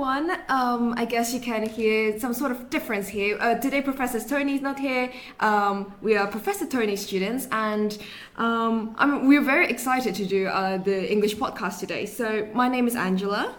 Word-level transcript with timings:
everyone. 0.00 0.38
Um, 0.48 0.94
I 0.96 1.04
guess 1.04 1.34
you 1.34 1.40
can 1.40 1.68
hear 1.68 2.18
some 2.18 2.32
sort 2.32 2.52
of 2.52 2.70
difference 2.70 3.06
here. 3.06 3.36
Uh, 3.38 3.56
today, 3.56 3.82
Professor 3.82 4.18
Tony 4.18 4.54
is 4.54 4.62
not 4.62 4.78
here. 4.78 5.12
Um, 5.40 5.92
we 6.00 6.16
are 6.16 6.26
Professor 6.26 6.64
Tony 6.64 6.96
students, 6.96 7.46
and 7.52 7.98
um, 8.38 8.94
I'm, 8.96 9.28
we're 9.28 9.42
very 9.42 9.68
excited 9.68 10.14
to 10.14 10.24
do 10.24 10.46
uh, 10.46 10.78
the 10.78 11.12
English 11.12 11.36
podcast 11.36 11.80
today. 11.80 12.06
So, 12.06 12.48
my 12.54 12.66
name 12.66 12.88
is 12.88 12.96
Angela. 12.96 13.54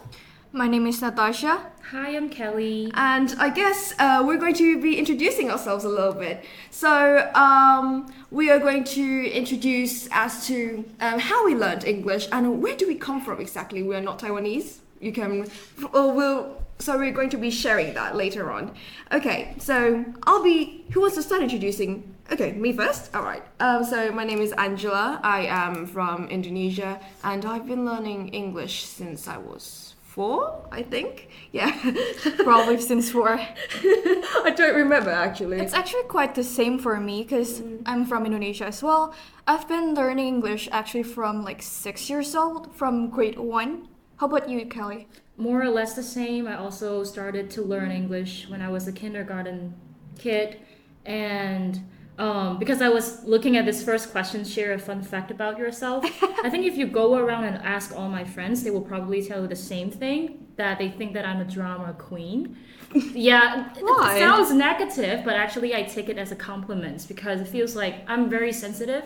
My 0.52 0.68
name 0.68 0.88
is 0.88 1.00
Nathasya. 1.00 1.62
Hi, 1.92 2.16
I'm 2.18 2.28
Kelly. 2.28 2.92
And 2.96 3.36
I 3.38 3.50
guess 3.50 3.94
uh, 4.00 4.24
we're 4.26 4.40
going 4.40 4.56
to 4.56 4.82
be 4.82 4.98
introducing 4.98 5.52
ourselves 5.52 5.86
a 5.86 5.90
little 5.90 6.14
bit. 6.14 6.44
So 6.72 7.32
um, 7.36 8.12
we 8.32 8.50
are 8.50 8.60
going 8.60 8.84
to 8.84 9.32
introduce 9.32 10.10
as 10.12 10.48
to 10.48 10.84
um, 11.00 11.20
how 11.20 11.46
we 11.46 11.56
learned 11.56 11.86
English 11.86 12.28
and 12.32 12.62
where 12.62 12.76
do 12.76 12.86
we 12.86 12.96
come 12.96 13.22
from 13.24 13.40
exactly. 13.40 13.82
We 13.82 13.96
are 13.96 14.02
not 14.02 14.20
Taiwanese. 14.20 14.81
You 15.02 15.12
can, 15.12 15.50
or 15.94 16.14
we'll. 16.14 16.62
So 16.80 16.98
we're 16.98 17.12
going 17.12 17.30
to 17.30 17.38
be 17.38 17.52
sharing 17.52 17.94
that 17.94 18.16
later 18.16 18.52
on. 18.52 18.74
Okay, 19.12 19.56
so 19.60 20.06
I'll 20.24 20.44
be. 20.44 20.86
Who 20.92 21.02
wants 21.02 21.16
to 21.16 21.24
start 21.24 21.42
introducing? 21.42 22.16
Okay, 22.32 22.54
me 22.54 22.72
first. 22.72 23.14
All 23.16 23.24
right. 23.24 23.44
Um, 23.60 23.84
so 23.84 24.12
my 24.12 24.24
name 24.24 24.40
is 24.40 24.54
Angela. 24.54 25.20
I 25.24 25.48
am 25.48 25.86
from 25.86 26.28
Indonesia, 26.30 27.00
and 27.24 27.46
I've 27.46 27.68
been 27.68 27.86
learning 27.86 28.30
English 28.30 28.86
since 28.86 29.28
I 29.28 29.38
was 29.38 29.96
four, 30.12 30.68
I 30.72 30.84
think. 30.84 31.30
Yeah. 31.54 31.72
Probably 32.44 32.80
since 32.82 33.12
four. 33.12 33.30
I 33.40 34.54
don't 34.56 34.76
remember 34.76 35.10
actually. 35.10 35.60
It's 35.60 35.74
actually 35.74 36.04
quite 36.04 36.36
the 36.36 36.44
same 36.44 36.78
for 36.80 37.00
me 37.00 37.24
because 37.24 37.62
mm. 37.62 37.82
I'm 37.86 38.06
from 38.06 38.26
Indonesia 38.26 38.66
as 38.66 38.84
well. 38.84 39.16
I've 39.48 39.68
been 39.70 39.94
learning 39.94 40.28
English 40.28 40.68
actually 40.72 41.04
from 41.04 41.44
like 41.46 41.62
six 41.62 42.10
years 42.10 42.36
old, 42.36 42.76
from 42.76 43.10
grade 43.10 43.40
one. 43.40 43.88
How 44.22 44.28
about 44.28 44.48
you, 44.48 44.64
Kelly? 44.68 45.08
More 45.36 45.64
or 45.64 45.70
less 45.72 45.96
the 45.96 46.04
same. 46.04 46.46
I 46.48 46.56
also 46.56 47.04
started 47.04 47.50
to 47.52 47.64
learn 47.64 47.90
English 47.90 48.48
when 48.50 48.62
I 48.62 48.70
was 48.70 48.88
a 48.88 48.92
kindergarten 48.92 49.74
kid. 50.20 50.60
And 51.08 51.82
um, 52.20 52.60
because 52.60 52.84
I 52.84 52.90
was 52.90 53.24
looking 53.24 53.58
at 53.58 53.66
this 53.66 53.84
first 53.84 54.12
question, 54.12 54.46
share 54.46 54.74
a 54.74 54.78
fun 54.78 55.02
fact 55.02 55.32
about 55.32 55.58
yourself. 55.58 56.06
I 56.44 56.52
think 56.52 56.66
if 56.66 56.78
you 56.78 56.86
go 56.86 57.16
around 57.16 57.46
and 57.46 57.58
ask 57.66 57.98
all 57.98 58.10
my 58.10 58.24
friends, 58.24 58.62
they 58.62 58.70
will 58.70 58.88
probably 58.94 59.26
tell 59.26 59.42
you 59.42 59.48
the 59.48 59.56
same 59.56 59.90
thing 59.90 60.46
that 60.56 60.78
they 60.78 60.90
think 60.90 61.14
that 61.14 61.26
I'm 61.26 61.42
a 61.42 61.46
drama 61.46 61.92
queen. 61.94 62.58
yeah, 62.94 63.74
Why? 63.80 64.18
it 64.18 64.20
sounds 64.20 64.54
negative, 64.54 65.26
but 65.26 65.34
actually 65.34 65.74
I 65.74 65.82
take 65.82 66.10
it 66.10 66.20
as 66.20 66.32
a 66.32 66.36
compliment 66.36 67.08
because 67.08 67.42
it 67.42 67.48
feels 67.48 67.76
like 67.76 68.04
I'm 68.08 68.30
very 68.30 68.54
sensitive 68.54 69.04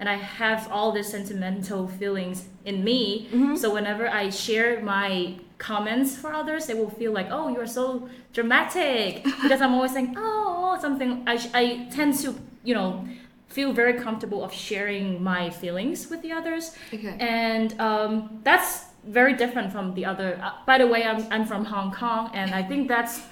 and 0.00 0.08
I 0.08 0.16
have 0.16 0.70
all 0.70 0.92
these 0.92 1.08
sentimental 1.08 1.88
feelings 1.88 2.48
in 2.64 2.84
me. 2.84 3.28
Mm-hmm. 3.32 3.56
So 3.56 3.72
whenever 3.72 4.08
I 4.08 4.30
share 4.30 4.80
my 4.80 5.36
comments 5.58 6.16
for 6.16 6.32
others, 6.32 6.66
they 6.66 6.74
will 6.74 6.90
feel 6.90 7.12
like, 7.12 7.28
oh, 7.30 7.48
you're 7.48 7.66
so 7.66 8.08
dramatic 8.32 9.24
because 9.42 9.60
I'm 9.60 9.74
always 9.74 9.92
saying, 9.92 10.14
oh, 10.16 10.78
something. 10.80 11.24
I, 11.26 11.50
I 11.52 11.88
tend 11.90 12.18
to, 12.20 12.34
you 12.62 12.74
know, 12.74 13.06
feel 13.48 13.72
very 13.72 13.94
comfortable 13.94 14.44
of 14.44 14.52
sharing 14.52 15.22
my 15.22 15.50
feelings 15.50 16.08
with 16.10 16.22
the 16.22 16.32
others. 16.32 16.76
Okay. 16.92 17.16
And 17.18 17.78
um, 17.80 18.40
that's 18.44 18.84
very 19.04 19.34
different 19.34 19.72
from 19.72 19.94
the 19.94 20.04
other. 20.04 20.38
Uh, 20.42 20.52
by 20.66 20.78
the 20.78 20.86
way, 20.86 21.02
I'm, 21.02 21.26
I'm 21.32 21.44
from 21.46 21.64
Hong 21.64 21.90
Kong, 21.92 22.30
and 22.34 22.54
I 22.54 22.62
think 22.62 22.88
that's 22.88 23.22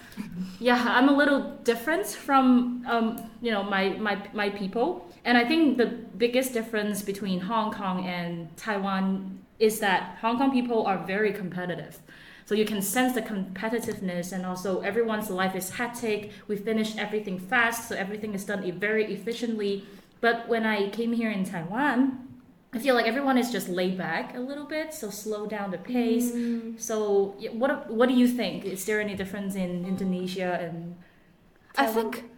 yeah, 0.58 0.82
I'm 0.86 1.08
a 1.08 1.12
little 1.12 1.58
different 1.64 2.06
from 2.06 2.84
um, 2.86 3.30
you 3.40 3.50
know 3.50 3.62
my, 3.62 3.90
my 3.90 4.18
my 4.32 4.50
people. 4.50 5.06
And 5.24 5.36
I 5.36 5.44
think 5.44 5.76
the 5.76 5.86
biggest 5.86 6.52
difference 6.52 7.02
between 7.02 7.40
Hong 7.40 7.72
Kong 7.72 8.06
and 8.06 8.54
Taiwan 8.56 9.40
is 9.58 9.80
that 9.80 10.18
Hong 10.20 10.38
Kong 10.38 10.52
people 10.52 10.86
are 10.86 10.98
very 10.98 11.32
competitive. 11.32 11.98
So 12.44 12.54
you 12.54 12.64
can 12.64 12.80
sense 12.80 13.14
the 13.14 13.22
competitiveness, 13.22 14.32
and 14.32 14.46
also 14.46 14.80
everyone's 14.80 15.30
life 15.30 15.56
is 15.56 15.70
hectic. 15.70 16.30
We 16.46 16.56
finish 16.56 16.96
everything 16.96 17.40
fast, 17.40 17.88
so 17.88 17.96
everything 17.96 18.34
is 18.34 18.44
done 18.44 18.70
very 18.78 19.12
efficiently. 19.12 19.84
But 20.20 20.48
when 20.48 20.64
I 20.64 20.88
came 20.90 21.12
here 21.12 21.30
in 21.30 21.44
Taiwan, 21.44 22.26
I 22.72 22.78
feel 22.78 22.94
like 22.94 23.06
everyone 23.06 23.38
is 23.38 23.50
just 23.50 23.68
laid 23.68 23.96
back 23.96 24.36
a 24.36 24.40
little 24.40 24.66
bit, 24.66 24.92
so 24.92 25.08
slow 25.08 25.46
down 25.46 25.70
the 25.70 25.78
pace. 25.78 26.32
Mm. 26.32 26.80
So, 26.80 27.36
what 27.52 27.90
what 27.90 28.08
do 28.08 28.14
you 28.14 28.28
think? 28.28 28.64
Is 28.64 28.84
there 28.84 29.00
any 29.00 29.14
difference 29.14 29.54
in 29.54 29.86
Indonesia 29.86 30.58
and? 30.60 30.96
Taiwan? 31.72 31.88
I 31.88 31.92
think, 31.92 32.30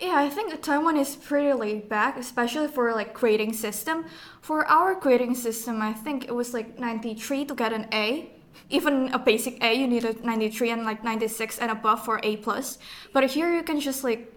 yeah, 0.00 0.16
I 0.16 0.28
think 0.28 0.62
Taiwan 0.62 0.96
is 0.96 1.14
pretty 1.14 1.52
laid 1.52 1.88
back, 1.88 2.16
especially 2.16 2.68
for 2.68 2.92
like 2.94 3.14
grading 3.14 3.52
system. 3.52 4.06
For 4.40 4.66
our 4.66 4.94
grading 4.94 5.34
system, 5.34 5.82
I 5.82 5.92
think 5.92 6.24
it 6.24 6.34
was 6.34 6.54
like 6.54 6.78
ninety 6.78 7.14
three 7.14 7.44
to 7.44 7.54
get 7.54 7.72
an 7.72 7.86
A 7.92 8.30
even 8.68 9.12
a 9.12 9.18
basic 9.18 9.62
A, 9.62 9.74
you 9.74 9.86
need 9.86 10.04
a 10.04 10.14
93 10.24 10.70
and 10.70 10.84
like 10.84 11.02
96 11.02 11.58
and 11.58 11.70
above 11.70 12.04
for 12.04 12.20
A 12.22 12.36
plus. 12.38 12.78
But 13.12 13.30
here 13.30 13.52
you 13.52 13.62
can 13.62 13.80
just 13.80 14.04
like 14.04 14.32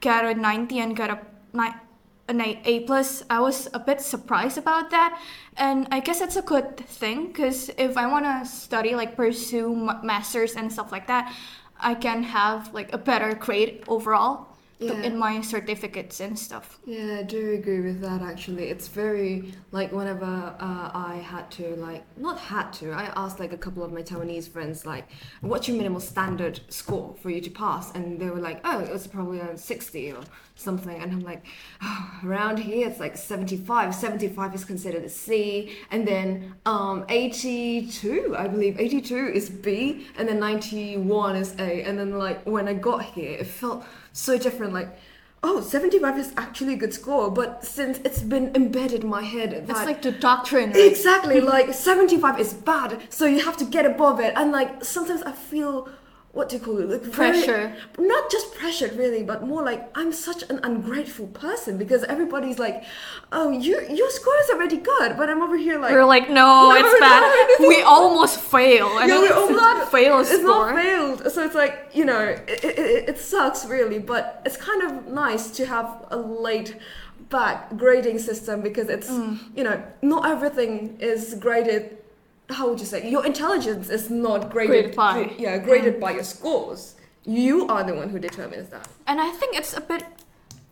get 0.00 0.24
a 0.24 0.34
90 0.34 0.78
and 0.78 0.96
get 0.96 1.10
a 1.10 1.20
an 2.28 2.40
A, 2.40 2.60
a 2.64 2.80
plus. 2.80 3.22
I 3.30 3.40
was 3.40 3.68
a 3.74 3.78
bit 3.78 4.00
surprised 4.00 4.58
about 4.58 4.90
that, 4.90 5.20
and 5.56 5.88
I 5.90 6.00
guess 6.00 6.20
that's 6.20 6.36
a 6.36 6.42
good 6.42 6.76
thing 6.76 7.28
because 7.28 7.70
if 7.78 7.96
I 7.96 8.06
want 8.06 8.24
to 8.24 8.44
study 8.44 8.94
like 8.94 9.16
pursue 9.16 9.74
masters 10.02 10.54
and 10.54 10.72
stuff 10.72 10.92
like 10.92 11.06
that, 11.06 11.34
I 11.80 11.94
can 11.94 12.22
have 12.22 12.72
like 12.74 12.92
a 12.92 12.98
better 12.98 13.34
grade 13.34 13.84
overall 13.88 14.48
yeah. 14.78 14.92
in 15.02 15.18
my 15.18 15.40
certificates 15.40 16.20
and 16.20 16.38
stuff. 16.38 16.78
Yeah, 16.84 17.18
I 17.20 17.22
do 17.22 17.52
agree 17.52 17.80
with 17.80 18.00
that 18.00 18.22
actually. 18.22 18.64
It's 18.64 18.88
very 18.88 19.52
like 19.72 19.92
whenever 19.92 20.24
uh, 20.24 20.90
I 20.94 21.20
had 21.24 21.50
to 21.52 21.74
like 21.76 22.04
not 22.16 22.38
had 22.38 22.72
to, 22.74 22.92
I 22.92 23.12
asked 23.16 23.40
like 23.40 23.52
a 23.52 23.56
couple 23.56 23.82
of 23.82 23.92
my 23.92 24.02
Taiwanese 24.02 24.48
friends 24.48 24.86
like, 24.86 25.08
what's 25.40 25.68
your 25.68 25.76
minimal 25.76 26.00
standard 26.00 26.60
score 26.68 27.14
for 27.20 27.30
you 27.30 27.40
to 27.40 27.50
pass? 27.50 27.92
And 27.92 28.20
they 28.20 28.30
were 28.30 28.40
like, 28.40 28.60
oh, 28.64 28.80
it 28.80 28.92
was 28.92 29.06
probably 29.06 29.40
around 29.40 29.58
60 29.58 30.12
or 30.12 30.20
something. 30.58 31.00
And 31.00 31.12
I'm 31.12 31.20
like, 31.20 31.44
oh, 31.82 32.20
around 32.24 32.58
here 32.58 32.88
it's 32.88 33.00
like 33.00 33.16
75. 33.16 33.94
75 33.94 34.54
is 34.54 34.64
considered 34.64 35.04
a 35.04 35.08
C, 35.08 35.76
and 35.90 36.06
then 36.06 36.54
um 36.66 37.04
82, 37.08 38.34
I 38.36 38.48
believe 38.48 38.78
82 38.78 39.28
is 39.28 39.48
B, 39.48 40.06
and 40.18 40.28
then 40.28 40.38
91 40.40 41.36
is 41.36 41.54
A. 41.58 41.82
And 41.82 41.98
then 41.98 42.18
like 42.18 42.44
when 42.44 42.68
I 42.68 42.74
got 42.74 43.04
here, 43.04 43.38
it 43.38 43.46
felt 43.46 43.84
so 44.12 44.36
different. 44.36 44.72
Like, 44.72 44.98
oh, 45.42 45.60
75 45.60 46.18
is 46.18 46.32
actually 46.36 46.74
a 46.74 46.76
good 46.76 46.92
score, 46.92 47.30
but 47.30 47.64
since 47.64 47.98
it's 47.98 48.22
been 48.22 48.54
embedded 48.54 49.04
in 49.04 49.08
my 49.08 49.22
head, 49.22 49.50
that, 49.52 49.70
it's 49.70 49.84
like 49.86 50.02
the 50.02 50.12
doctrine. 50.12 50.72
Right? 50.72 50.90
Exactly, 50.90 51.40
like 51.40 51.72
75 51.72 52.40
is 52.40 52.52
bad, 52.52 53.00
so 53.08 53.24
you 53.26 53.44
have 53.44 53.56
to 53.58 53.64
get 53.64 53.86
above 53.86 54.20
it. 54.20 54.32
And 54.36 54.50
like 54.52 54.84
sometimes 54.84 55.22
I 55.22 55.32
feel 55.32 55.88
what 56.38 56.48
do 56.48 56.56
you 56.56 56.62
call 56.62 56.78
it? 56.78 56.88
Like 56.88 57.10
pressure. 57.10 57.74
Very, 57.96 58.08
not 58.08 58.30
just 58.30 58.54
pressure, 58.54 58.88
really, 58.94 59.24
but 59.24 59.42
more 59.42 59.64
like 59.64 59.90
I'm 59.96 60.12
such 60.12 60.44
an 60.48 60.60
ungrateful 60.62 61.26
person 61.26 61.76
because 61.76 62.04
everybody's 62.04 62.60
like, 62.60 62.84
"Oh, 63.32 63.50
you 63.50 63.74
your 63.90 64.08
score 64.08 64.38
is 64.44 64.50
already 64.50 64.76
good," 64.76 65.16
but 65.16 65.28
I'm 65.28 65.42
over 65.42 65.56
here 65.56 65.80
like 65.80 65.90
we're 65.90 66.04
like, 66.04 66.30
"No, 66.30 66.70
no 66.70 66.76
it's 66.76 67.00
bad. 67.00 67.22
No, 67.58 67.68
we 67.68 67.82
almost 67.82 68.38
fail." 68.38 68.86
I 68.86 69.06
yeah, 69.06 69.20
we 69.20 69.30
almost 69.30 69.60
not 69.60 69.90
fail. 69.90 70.20
It's 70.20 70.30
score. 70.30 70.72
not 70.72 70.76
failed. 70.76 71.32
So 71.32 71.44
it's 71.44 71.56
like 71.56 71.90
you 71.92 72.04
know, 72.04 72.22
it, 72.22 72.64
it, 72.64 73.08
it 73.10 73.18
sucks 73.18 73.66
really, 73.66 73.98
but 73.98 74.40
it's 74.46 74.56
kind 74.56 74.82
of 74.84 75.08
nice 75.08 75.50
to 75.56 75.66
have 75.66 76.06
a 76.12 76.16
late 76.16 76.76
back 77.30 77.76
grading 77.76 78.20
system 78.20 78.62
because 78.62 78.88
it's 78.88 79.10
mm. 79.10 79.38
you 79.56 79.64
know 79.64 79.82
not 80.02 80.24
everything 80.24 80.96
is 81.00 81.34
graded 81.34 81.97
how 82.50 82.68
would 82.68 82.80
you 82.80 82.86
say 82.86 83.08
your 83.10 83.24
intelligence 83.26 83.88
is 83.90 84.10
not 84.10 84.50
graded, 84.50 84.94
graded 84.94 84.96
by 84.96 85.34
yeah 85.38 85.58
graded 85.58 85.96
mm. 85.96 86.00
by 86.00 86.12
your 86.12 86.24
scores 86.24 86.94
you 87.24 87.66
are 87.68 87.84
the 87.84 87.94
one 87.94 88.08
who 88.08 88.18
determines 88.18 88.68
that 88.70 88.88
and 89.06 89.20
i 89.20 89.30
think 89.30 89.56
it's 89.56 89.76
a 89.76 89.80
bit 89.80 90.04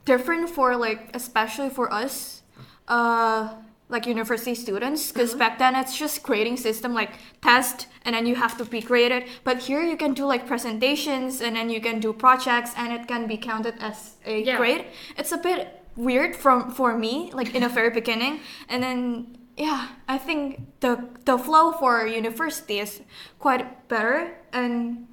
different 0.04 0.48
for 0.48 0.76
like 0.76 1.10
especially 1.14 1.68
for 1.68 1.92
us 1.92 2.42
uh 2.88 3.54
like 3.88 4.06
university 4.06 4.54
students 4.54 5.12
because 5.12 5.30
uh-huh. 5.30 5.38
back 5.38 5.58
then 5.58 5.76
it's 5.76 5.96
just 5.96 6.22
grading 6.22 6.56
system 6.56 6.92
like 6.94 7.12
test 7.42 7.86
and 8.04 8.14
then 8.14 8.26
you 8.26 8.34
have 8.34 8.56
to 8.56 8.64
be 8.64 8.80
graded 8.80 9.24
but 9.44 9.58
here 9.58 9.82
you 9.82 9.96
can 9.96 10.12
do 10.12 10.24
like 10.24 10.46
presentations 10.46 11.40
and 11.40 11.54
then 11.54 11.70
you 11.70 11.80
can 11.80 12.00
do 12.00 12.12
projects 12.12 12.72
and 12.76 12.92
it 12.92 13.06
can 13.06 13.26
be 13.26 13.36
counted 13.36 13.74
as 13.80 14.16
a 14.24 14.42
yeah. 14.42 14.56
grade 14.56 14.86
it's 15.16 15.30
a 15.30 15.38
bit 15.38 15.82
weird 15.94 16.34
from 16.34 16.70
for 16.70 16.96
me 16.96 17.30
like 17.32 17.54
in 17.54 17.62
the 17.62 17.68
very 17.68 17.90
beginning 17.90 18.40
and 18.68 18.82
then 18.82 19.36
yeah, 19.56 19.88
I 20.06 20.18
think 20.18 20.80
the 20.80 21.08
the 21.24 21.38
flow 21.38 21.72
for 21.72 22.06
university 22.06 22.78
is 22.78 23.00
quite 23.38 23.88
better 23.88 24.36
and 24.52 25.06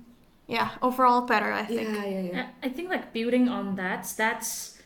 yeah, 0.48 0.72
overall 0.82 1.22
better. 1.22 1.52
I 1.52 1.64
think. 1.64 1.90
Yeah, 1.90 2.06
yeah, 2.06 2.22
yeah. 2.22 2.48
I 2.62 2.70
think 2.70 2.90
like 2.90 3.14
building 3.14 3.48
on 3.48 3.76
that, 3.76 4.12
that's 4.18 4.78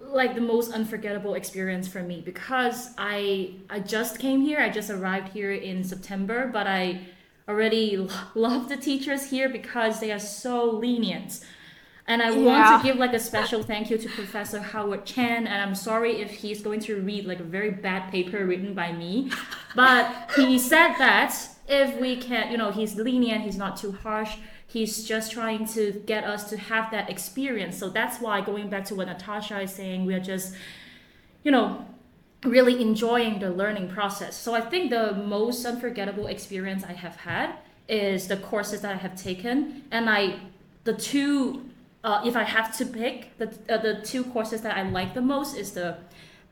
like 0.00 0.34
the 0.34 0.40
most 0.40 0.72
unforgettable 0.72 1.34
experience 1.34 1.88
for 1.88 2.02
me 2.02 2.22
because 2.24 2.94
I 2.96 3.56
I 3.68 3.80
just 3.80 4.18
came 4.18 4.40
here. 4.40 4.60
I 4.60 4.70
just 4.70 4.90
arrived 4.90 5.28
here 5.30 5.52
in 5.52 5.82
September, 5.82 6.46
but 6.46 6.66
I 6.66 7.00
already 7.48 8.08
love 8.34 8.68
the 8.68 8.76
teachers 8.76 9.30
here 9.30 9.48
because 9.48 9.98
they 10.00 10.12
are 10.12 10.20
so 10.20 10.70
lenient 10.70 11.40
and 12.08 12.22
I 12.22 12.30
yeah. 12.30 12.36
want 12.38 12.82
to 12.82 12.88
give 12.88 12.98
like 12.98 13.12
a 13.12 13.18
special 13.18 13.62
thank 13.62 13.90
you 13.90 13.98
to 13.98 14.08
Professor 14.08 14.60
Howard 14.60 15.04
Chan. 15.04 15.46
And 15.46 15.62
I'm 15.62 15.74
sorry 15.74 16.20
if 16.20 16.30
he's 16.30 16.60
going 16.60 16.80
to 16.80 17.00
read 17.00 17.26
like 17.26 17.40
a 17.40 17.44
very 17.44 17.70
bad 17.70 18.10
paper 18.10 18.46
written 18.46 18.74
by 18.74 18.92
me. 18.92 19.30
But 19.74 20.30
he 20.36 20.58
said 20.58 20.94
that 20.98 21.34
if 21.68 22.00
we 22.00 22.16
can, 22.16 22.52
you 22.52 22.58
know, 22.58 22.70
he's 22.70 22.94
lenient, 22.94 23.42
he's 23.42 23.56
not 23.56 23.76
too 23.76 23.92
harsh. 23.92 24.36
He's 24.68 25.04
just 25.04 25.32
trying 25.32 25.66
to 25.68 26.02
get 26.06 26.24
us 26.24 26.48
to 26.50 26.56
have 26.56 26.90
that 26.92 27.10
experience. 27.10 27.76
So 27.76 27.88
that's 27.88 28.20
why 28.20 28.40
going 28.40 28.68
back 28.68 28.84
to 28.86 28.94
what 28.94 29.08
Nathasya 29.08 29.64
is 29.64 29.72
saying, 29.72 30.06
we 30.06 30.14
are 30.14 30.20
just, 30.20 30.54
you 31.42 31.50
know, 31.50 31.86
really 32.44 32.80
enjoying 32.80 33.40
the 33.40 33.50
learning 33.50 33.88
process. 33.88 34.36
So 34.36 34.54
I 34.54 34.60
think 34.60 34.90
the 34.90 35.12
most 35.14 35.64
unforgettable 35.64 36.26
experience 36.26 36.84
I 36.84 36.92
have 36.92 37.16
had 37.16 37.56
is 37.88 38.28
the 38.28 38.36
courses 38.36 38.80
that 38.82 38.92
I 38.92 38.98
have 38.98 39.16
taken, 39.16 39.84
and 39.90 40.10
I 40.10 40.40
the 40.84 40.92
two 40.92 41.64
uh, 42.06 42.22
if 42.24 42.36
I 42.36 42.44
have 42.44 42.74
to 42.78 42.86
pick 42.86 43.36
the 43.36 43.48
uh, 43.68 43.78
the 43.78 44.00
two 44.10 44.22
courses 44.24 44.60
that 44.62 44.76
I 44.76 44.82
like 44.88 45.12
the 45.12 45.20
most 45.20 45.56
is 45.56 45.72
the 45.72 45.98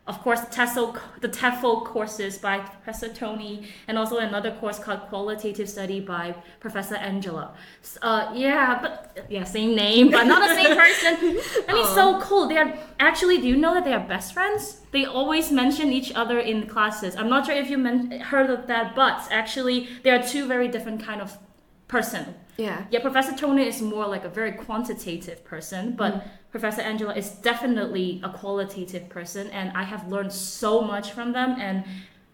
of 0.06 0.20
course 0.20 0.40
TESOL, 0.56 0.98
the 1.22 1.30
TEFL 1.30 1.86
courses 1.86 2.36
by 2.36 2.58
Professor 2.58 3.08
Tony 3.08 3.68
and 3.88 3.96
also 3.96 4.18
another 4.18 4.50
course 4.50 4.78
called 4.78 5.00
Qualitative 5.08 5.66
Study 5.66 6.00
by 6.00 6.34
Professor 6.60 6.96
Angela. 6.96 7.54
Uh, 8.02 8.30
yeah, 8.34 8.78
but 8.82 9.26
yeah, 9.30 9.44
same 9.44 9.74
name, 9.74 10.10
but 10.10 10.24
not 10.24 10.46
the 10.46 10.54
same 10.60 10.76
person. 10.84 11.40
I 11.68 11.72
mean, 11.72 11.86
so 11.94 12.20
cool. 12.20 12.48
They 12.48 12.58
are 12.58 12.74
actually. 12.98 13.40
Do 13.40 13.48
you 13.48 13.56
know 13.56 13.74
that 13.74 13.84
they 13.84 13.94
are 13.94 14.06
best 14.06 14.34
friends? 14.34 14.80
They 14.90 15.04
always 15.06 15.52
mention 15.52 15.92
each 15.92 16.12
other 16.14 16.38
in 16.40 16.66
classes. 16.66 17.14
I'm 17.16 17.30
not 17.30 17.46
sure 17.46 17.54
if 17.54 17.70
you 17.70 17.78
men- 17.78 18.10
heard 18.32 18.50
of 18.50 18.66
that, 18.66 18.94
but 18.96 19.26
actually, 19.30 19.88
they 20.02 20.10
are 20.10 20.22
two 20.22 20.46
very 20.48 20.68
different 20.68 21.00
kind 21.02 21.22
of 21.22 21.38
person. 21.86 22.34
Yeah. 22.56 22.84
Yeah, 22.90 23.00
Professor 23.00 23.34
Tony 23.36 23.66
is 23.66 23.82
more 23.82 24.06
like 24.06 24.24
a 24.24 24.28
very 24.28 24.52
quantitative 24.52 25.44
person, 25.44 25.94
but 25.96 26.14
Mm. 26.14 26.22
Professor 26.50 26.82
Angela 26.82 27.14
is 27.14 27.30
definitely 27.30 28.20
a 28.22 28.28
qualitative 28.28 29.08
person, 29.08 29.50
and 29.50 29.72
I 29.76 29.82
have 29.82 30.06
learned 30.10 30.32
so 30.32 30.80
much 30.80 31.10
from 31.10 31.32
them. 31.32 31.56
And 31.60 31.84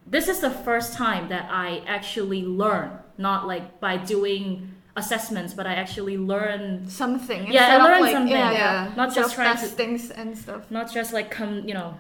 this 0.07 0.29
is 0.29 0.41
the 0.41 0.51
first 0.51 0.93
time 0.95 1.29
that 1.31 1.49
I 1.51 1.83
actually 1.87 2.43
learn, 2.45 2.91
not 3.17 3.47
like 3.47 3.81
by 3.81 3.97
doing 3.97 4.75
assessments, 4.97 5.55
but 5.55 5.67
I 5.67 5.75
actually 5.75 6.19
learn, 6.19 6.87
Something. 6.89 7.51
Yeah, 7.51 7.79
I 7.79 7.83
learned 7.83 8.01
like, 8.03 8.13
something. 8.13 8.33
Yeah, 8.33 8.53
Yeah. 8.53 8.93
not 8.97 9.15
just 9.15 9.35
trying 9.35 9.55
to, 9.57 9.63
testings 9.63 10.11
and 10.11 10.37
stuff. 10.37 10.71
not 10.71 10.93
just 10.93 11.13
like 11.15 11.31
come, 11.31 11.67
you 11.67 11.75
know, 11.75 11.95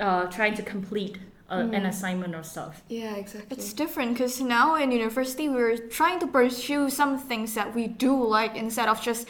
uh, 0.00 0.26
trying 0.26 0.54
to 0.54 0.62
complete 0.62 1.18
uh, 1.50 1.54
an 1.54 1.70
Mm. 1.82 1.88
assignment 1.88 2.34
or 2.34 2.42
stuff. 2.42 2.82
Yeah, 2.88 3.14
exactly. 3.16 3.56
It's 3.56 3.72
different 3.72 4.14
because 4.14 4.40
now 4.40 4.76
in 4.76 4.90
university 4.92 5.48
we're 5.48 5.76
trying 5.78 6.18
to 6.20 6.26
pursue 6.26 6.90
some 6.90 7.18
things 7.18 7.54
that 7.54 7.74
we 7.74 7.86
do 7.86 8.12
like 8.38 8.56
instead 8.56 8.88
of 8.88 9.00
just 9.00 9.28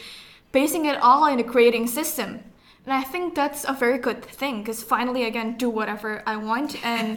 basing 0.51 0.85
it 0.85 0.97
all 1.01 1.25
in 1.27 1.39
a 1.39 1.43
grading 1.43 1.87
system. 1.87 2.39
And 2.85 2.93
I 2.93 3.03
think 3.03 3.35
that's 3.35 3.65
a 3.65 3.73
very 3.73 3.97
good 3.97 4.23
thing 4.23 4.63
because 4.63 4.81
finally 4.81 5.25
I 5.25 5.31
can 5.31 5.57
do 5.57 5.69
whatever 5.69 6.23
I 6.25 6.37
want 6.37 6.83
and 6.85 7.07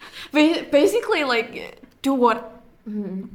ba- 0.32 0.66
basically 0.72 1.22
like 1.24 1.78
do 2.02 2.14
what 2.14 2.54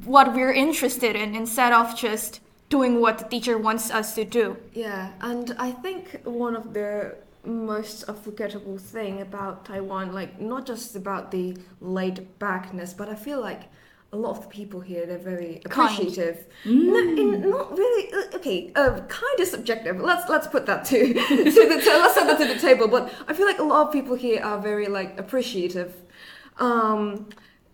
what 0.06 0.34
we're 0.34 0.52
interested 0.52 1.16
in 1.16 1.36
instead 1.36 1.72
of 1.74 1.96
just 1.96 2.40
doing 2.70 3.00
what 3.00 3.20
the 3.20 3.25
teacher 3.25 3.56
wants 3.58 3.92
us 3.92 4.16
to 4.16 4.25
do. 4.25 4.58
Yeah, 4.74 5.12
and 5.22 5.56
I 5.60 5.70
think 5.72 6.22
one 6.24 6.56
of 6.56 6.74
the 6.74 7.14
most 7.45 8.04
unforgettable 8.04 8.78
thing 8.78 9.22
about 9.22 9.66
Taiwan, 9.66 10.13
like 10.13 10.40
not 10.40 10.66
just 10.66 10.95
about 10.95 11.31
the 11.31 11.57
laid 11.81 12.28
backness, 12.40 12.94
but 12.94 13.10
I 13.10 13.16
feel 13.16 13.42
like 13.42 13.63
a 14.12 14.18
lot 14.18 14.38
of 14.38 14.44
the 14.44 14.48
people 14.50 14.80
here 14.80 15.06
they're 15.07 15.18
very 15.18 15.60
appreciative. 15.66 16.45
No, 16.66 17.00
in, 17.00 17.50
not 17.50 17.75
really. 17.78 18.13
uh, 18.13 18.36
Okay, 18.38 18.72
uh, 18.75 19.00
kind 19.07 19.40
of 19.40 19.48
subjective. 19.48 20.00
Let's 20.00 20.30
let's 20.30 20.48
put 20.48 20.66
that 20.68 20.86
to 20.86 21.13
to 21.13 21.13
the 21.16 21.81
to, 21.81 21.90
let's 21.98 22.13
set 22.13 22.28
that 22.28 22.38
to 22.40 22.54
the 22.54 22.60
table. 22.60 22.88
But 22.88 23.12
I 23.28 23.34
feel 23.34 23.46
like 23.48 23.60
a 23.60 23.63
lot 23.63 23.88
of 23.88 23.94
people 23.94 24.16
here 24.16 24.42
are 24.44 24.60
very 24.60 24.88
like 24.88 25.19
appreciative. 25.19 25.96
Um, 26.60 27.30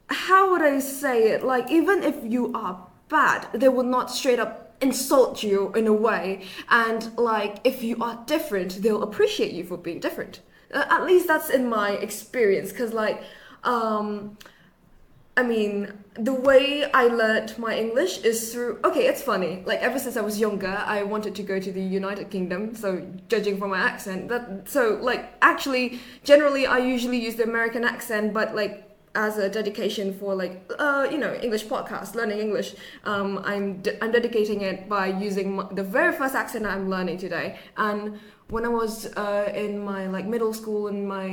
how 0.07 0.51
would 0.51 0.61
I 0.61 0.79
say 0.79 1.29
it? 1.31 1.43
Like 1.43 1.69
even 1.69 2.03
if 2.03 2.15
you 2.23 2.51
are 2.53 2.87
bad, 3.09 3.47
they 3.53 3.67
will 3.69 3.83
not 3.83 4.09
straight 4.09 4.39
up 4.39 4.68
insult 4.81 5.43
you 5.43 5.71
in 5.73 5.87
a 5.87 5.93
way. 5.93 6.45
And 6.69 7.17
like 7.17 7.57
if 7.63 7.83
you 7.83 7.97
are 8.01 8.23
different, 8.25 8.81
they'll 8.81 9.03
appreciate 9.03 9.51
you 9.51 9.63
for 9.63 9.77
being 9.77 9.99
different. 9.99 10.41
Uh, 10.73 10.85
at 10.89 11.05
least 11.05 11.27
that's 11.27 11.49
in 11.49 11.67
my 11.67 11.91
experience. 11.91 12.71
Cause 12.71 12.93
like, 12.93 13.23
um, 13.63 14.37
I 15.35 15.43
mean, 15.43 15.93
the 16.15 16.33
way 16.33 16.83
I 16.91 17.07
learned 17.07 17.57
my 17.57 17.77
English 17.77 18.19
is 18.23 18.51
through. 18.51 18.79
Okay, 18.83 19.07
it's 19.07 19.21
funny. 19.21 19.63
Like 19.65 19.79
ever 19.79 19.97
since 19.97 20.17
I 20.17 20.21
was 20.21 20.37
younger, 20.37 20.83
I 20.85 21.03
wanted 21.03 21.33
to 21.35 21.43
go 21.43 21.59
to 21.61 21.71
the 21.71 21.81
United 21.81 22.29
Kingdom. 22.29 22.75
So 22.75 23.07
judging 23.29 23.57
from 23.57 23.69
my 23.69 23.79
accent, 23.79 24.27
that 24.27 24.67
so 24.67 24.99
like 25.01 25.31
actually, 25.41 25.99
generally 26.25 26.67
I 26.67 26.79
usually 26.79 27.19
use 27.19 27.35
the 27.35 27.43
American 27.43 27.85
accent, 27.85 28.33
but 28.33 28.53
like 28.53 28.88
as 29.25 29.37
a 29.45 29.47
dedication 29.59 30.07
for 30.19 30.31
like 30.43 30.55
uh 30.85 31.03
you 31.13 31.19
know 31.23 31.33
English 31.45 31.65
podcast, 31.73 32.09
learning 32.19 32.39
English, 32.47 32.69
um, 33.11 33.29
I'm 33.51 33.65
de- 33.85 33.97
I'm 34.03 34.11
dedicating 34.19 34.59
it 34.69 34.77
by 34.95 35.05
using 35.27 35.47
my, 35.57 35.63
the 35.79 35.83
very 35.97 36.13
first 36.19 36.35
accent 36.43 36.63
I'm 36.65 36.85
learning 36.95 37.17
today. 37.25 37.47
And 37.87 38.01
when 38.53 38.63
I 38.69 38.71
was 38.81 38.93
uh, 39.23 39.51
in 39.63 39.71
my 39.91 40.01
like 40.15 40.25
middle 40.35 40.53
school 40.61 40.81
and 40.91 40.99
my 41.17 41.27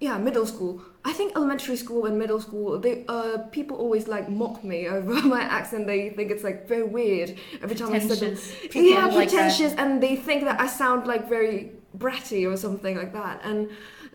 yeah 0.00 0.18
middle 0.18 0.44
school 0.44 0.72
i 1.04 1.12
think 1.18 1.28
elementary 1.38 1.76
school 1.84 2.02
and 2.08 2.14
middle 2.18 2.40
school 2.46 2.68
they 2.84 3.04
uh 3.16 3.38
people 3.56 3.76
always 3.84 4.04
like 4.14 4.26
mock 4.40 4.56
me 4.70 4.78
over 4.96 5.14
my 5.36 5.42
accent. 5.58 5.86
They 5.86 6.00
think 6.16 6.28
it's 6.34 6.44
like 6.48 6.58
very 6.74 6.82
weird. 6.98 7.28
Every 7.64 7.76
time 7.80 7.92
i 7.92 7.98
say 8.00 8.08
them 8.08 8.34
Pretentious. 8.34 8.74
yeah 8.74 9.06
Pretend 9.06 9.14
like 9.14 9.28
pretentious. 9.30 9.72
And 9.82 9.90
they 10.04 10.14
think 10.16 10.40
that 10.48 10.58
i 10.60 10.66
sound 10.82 11.00
like 11.12 11.24
very 11.36 11.58
bratty 11.98 12.50
or 12.50 12.56
something 12.56 12.96
like 12.96 13.12
that 13.12 13.40
and 13.44 13.68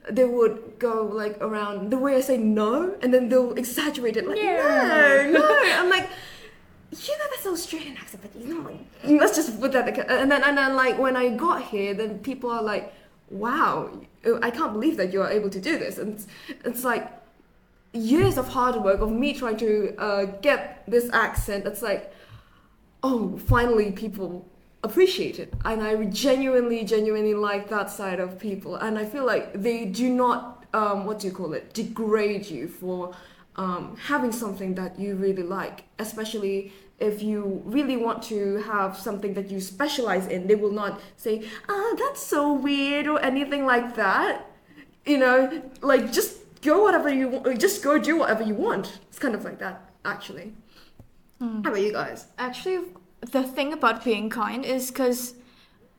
they 0.09 0.25
would 0.25 0.77
go 0.79 1.03
like 1.03 1.37
around 1.41 1.89
the 1.89 1.97
way 1.97 2.15
i 2.15 2.21
say 2.21 2.37
no 2.37 2.95
and 3.01 3.13
then 3.13 3.29
they'll 3.29 3.53
exaggerate 3.53 4.17
it 4.17 4.27
like 4.27 4.37
no 4.37 5.31
no 5.31 5.61
i'm 5.77 5.89
like 5.89 6.09
you 6.91 7.17
know 7.17 7.25
that's 7.29 7.45
an 7.45 7.53
Australian 7.53 7.97
accent, 7.97 8.23
but 8.23 8.41
you 8.41 8.63
know, 8.63 9.19
let's 9.19 9.35
just 9.35 9.59
put 9.59 9.71
that. 9.73 9.87
And 10.09 10.31
then, 10.31 10.43
and 10.43 10.57
then, 10.57 10.75
like 10.75 10.97
when 10.97 11.15
I 11.15 11.29
got 11.29 11.61
here, 11.61 11.93
then 11.93 12.19
people 12.19 12.49
are 12.49 12.63
like, 12.63 12.91
"Wow, 13.29 13.91
I 14.41 14.49
can't 14.49 14.73
believe 14.73 14.97
that 14.97 15.13
you 15.13 15.21
are 15.21 15.29
able 15.29 15.49
to 15.51 15.59
do 15.59 15.77
this." 15.77 15.99
And 15.99 16.15
it's, 16.15 16.27
it's 16.65 16.83
like 16.83 17.11
years 17.93 18.37
of 18.37 18.47
hard 18.47 18.75
work 18.83 19.01
of 19.01 19.11
me 19.11 19.33
trying 19.33 19.57
to 19.57 19.95
uh, 19.97 20.25
get 20.41 20.83
this 20.87 21.09
accent. 21.13 21.67
It's 21.67 21.81
like, 21.81 22.11
oh, 23.03 23.37
finally, 23.37 23.91
people 23.91 24.47
appreciate 24.83 25.39
it, 25.39 25.53
and 25.65 25.81
I 25.81 26.03
genuinely, 26.05 26.83
genuinely 26.83 27.33
like 27.33 27.69
that 27.69 27.89
side 27.89 28.19
of 28.19 28.39
people. 28.39 28.75
And 28.75 28.97
I 28.97 29.05
feel 29.05 29.25
like 29.25 29.61
they 29.61 29.85
do 29.85 30.09
not, 30.09 30.65
um, 30.73 31.05
what 31.05 31.19
do 31.19 31.27
you 31.27 31.33
call 31.33 31.53
it, 31.53 31.73
degrade 31.73 32.45
you 32.45 32.67
for 32.67 33.13
um, 33.55 33.97
having 33.97 34.31
something 34.31 34.75
that 34.75 34.99
you 34.99 35.15
really 35.15 35.43
like, 35.43 35.83
especially 35.99 36.71
if 36.99 37.21
you 37.21 37.61
really 37.65 37.97
want 37.97 38.21
to 38.23 38.57
have 38.63 38.97
something 38.97 39.33
that 39.33 39.49
you 39.49 39.59
specialize 39.61 40.27
in. 40.27 40.47
They 40.47 40.55
will 40.55 40.71
not 40.71 40.99
say, 41.17 41.47
"Ah, 41.67 41.95
that's 41.97 42.21
so 42.21 42.53
weird" 42.53 43.07
or 43.07 43.19
anything 43.21 43.65
like 43.65 43.95
that. 43.95 44.45
You 45.05 45.17
know, 45.17 45.61
like 45.81 46.11
just 46.11 46.61
go 46.61 46.83
whatever 46.83 47.09
you 47.09 47.27
want. 47.29 47.59
Just 47.59 47.83
go 47.83 47.97
do 47.97 48.17
whatever 48.17 48.43
you 48.43 48.53
want. 48.53 48.99
It's 49.09 49.19
kind 49.19 49.35
of 49.35 49.43
like 49.43 49.59
that, 49.59 49.89
actually. 50.05 50.53
How 51.63 51.71
about 51.71 51.81
you 51.81 51.93
guys? 51.93 52.27
Actually, 52.37 52.79
the 53.21 53.43
thing 53.43 53.73
about 53.73 54.03
being 54.03 54.29
kind 54.29 54.65
is 54.65 54.91
because 54.91 55.35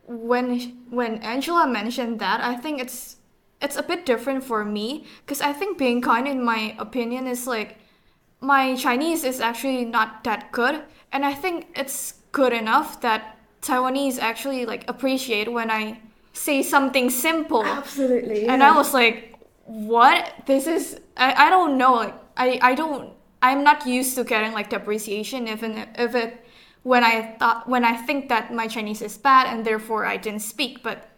when 0.06 0.76
when 0.90 1.18
Angela 1.18 1.66
mentioned 1.66 2.18
that, 2.20 2.40
I 2.40 2.56
think 2.56 2.80
it's 2.80 3.16
it's 3.60 3.76
a 3.76 3.82
bit 3.82 4.06
different 4.06 4.42
for 4.42 4.64
me 4.64 5.04
because 5.24 5.40
I 5.40 5.52
think 5.52 5.78
being 5.78 6.00
kind, 6.00 6.26
in 6.26 6.42
my 6.44 6.74
opinion, 6.78 7.26
is 7.26 7.46
like 7.46 7.78
my 8.40 8.74
Chinese 8.74 9.24
is 9.24 9.40
actually 9.40 9.84
not 9.84 10.24
that 10.24 10.50
good, 10.52 10.82
and 11.12 11.24
I 11.24 11.34
think 11.34 11.68
it's 11.76 12.14
good 12.32 12.52
enough 12.52 13.00
that 13.02 13.36
Taiwanese 13.62 14.18
actually 14.18 14.64
like 14.66 14.88
appreciate 14.88 15.52
when 15.52 15.70
I 15.70 16.00
say 16.32 16.62
something 16.62 17.10
simple. 17.10 17.64
Absolutely. 17.64 18.46
And 18.46 18.62
I 18.62 18.74
was 18.76 18.94
like, 18.94 19.36
what? 19.64 20.32
This 20.46 20.66
is 20.66 20.98
I, 21.16 21.46
I 21.46 21.50
don't 21.50 21.76
know. 21.76 21.94
Like 21.94 22.14
I, 22.36 22.58
I 22.62 22.74
don't 22.74 23.12
I'm 23.42 23.62
not 23.62 23.86
used 23.86 24.16
to 24.16 24.24
getting 24.24 24.52
like 24.52 24.70
the 24.70 24.76
appreciation 24.76 25.48
even 25.48 25.86
if 25.96 26.14
it 26.14 26.44
when 26.82 27.04
I 27.04 27.36
thought 27.38 27.68
when 27.68 27.84
I 27.84 27.96
think 27.96 28.28
that 28.28 28.52
my 28.52 28.66
Chinese 28.66 29.02
is 29.02 29.18
bad 29.18 29.46
and 29.46 29.64
therefore 29.64 30.06
I 30.06 30.16
didn't 30.16 30.40
speak. 30.40 30.82
But 30.82 31.08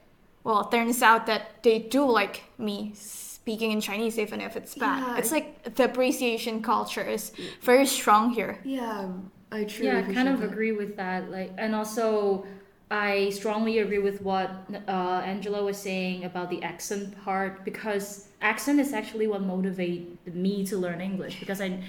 well 0.45 0.61
it 0.63 0.71
turns 0.71 1.03
out 1.03 1.27
that 1.27 1.63
they 1.63 1.79
do 1.79 2.05
like 2.05 2.43
me 2.59 2.93
speaking 2.95 3.73
in 3.73 3.81
Chinese 3.81 4.19
even 4.19 4.41
if 4.41 4.57
it's 4.57 4.75
bad. 4.75 5.01
Yeah, 5.01 5.19
it's 5.19 5.33
like 5.33 5.75
the 5.75 5.85
appreciation 5.85 6.63
culture 6.63 7.03
is 7.03 7.33
very 7.61 7.87
strong 7.87 8.31
here. 8.31 8.59
yeah, 8.65 9.09
I 9.51 9.65
truly 9.65 9.93
yeah, 9.93 10.07
I 10.09 10.13
kind 10.15 10.29
of 10.29 10.41
that. 10.41 10.51
agree 10.51 10.73
with 10.73 10.97
that. 10.97 11.31
Like, 11.31 11.53
and 11.59 11.75
also, 11.75 12.47
I 12.91 13.31
strongly 13.31 13.79
agree 13.79 13.99
with 13.99 14.23
what 14.23 14.51
uh, 14.89 15.23
Angela 15.25 15.65
was 15.65 15.77
saying 15.77 16.25
about 16.25 16.51
the 16.51 16.63
accent 16.63 17.17
part 17.25 17.65
because 17.65 18.29
accent 18.41 18.81
is 18.81 18.93
actually 18.93 19.27
what 19.27 19.43
motivated 19.43 20.35
me 20.35 20.65
to 20.67 20.77
learn 20.77 21.01
English 21.01 21.41
because 21.41 21.61
I 21.61 21.83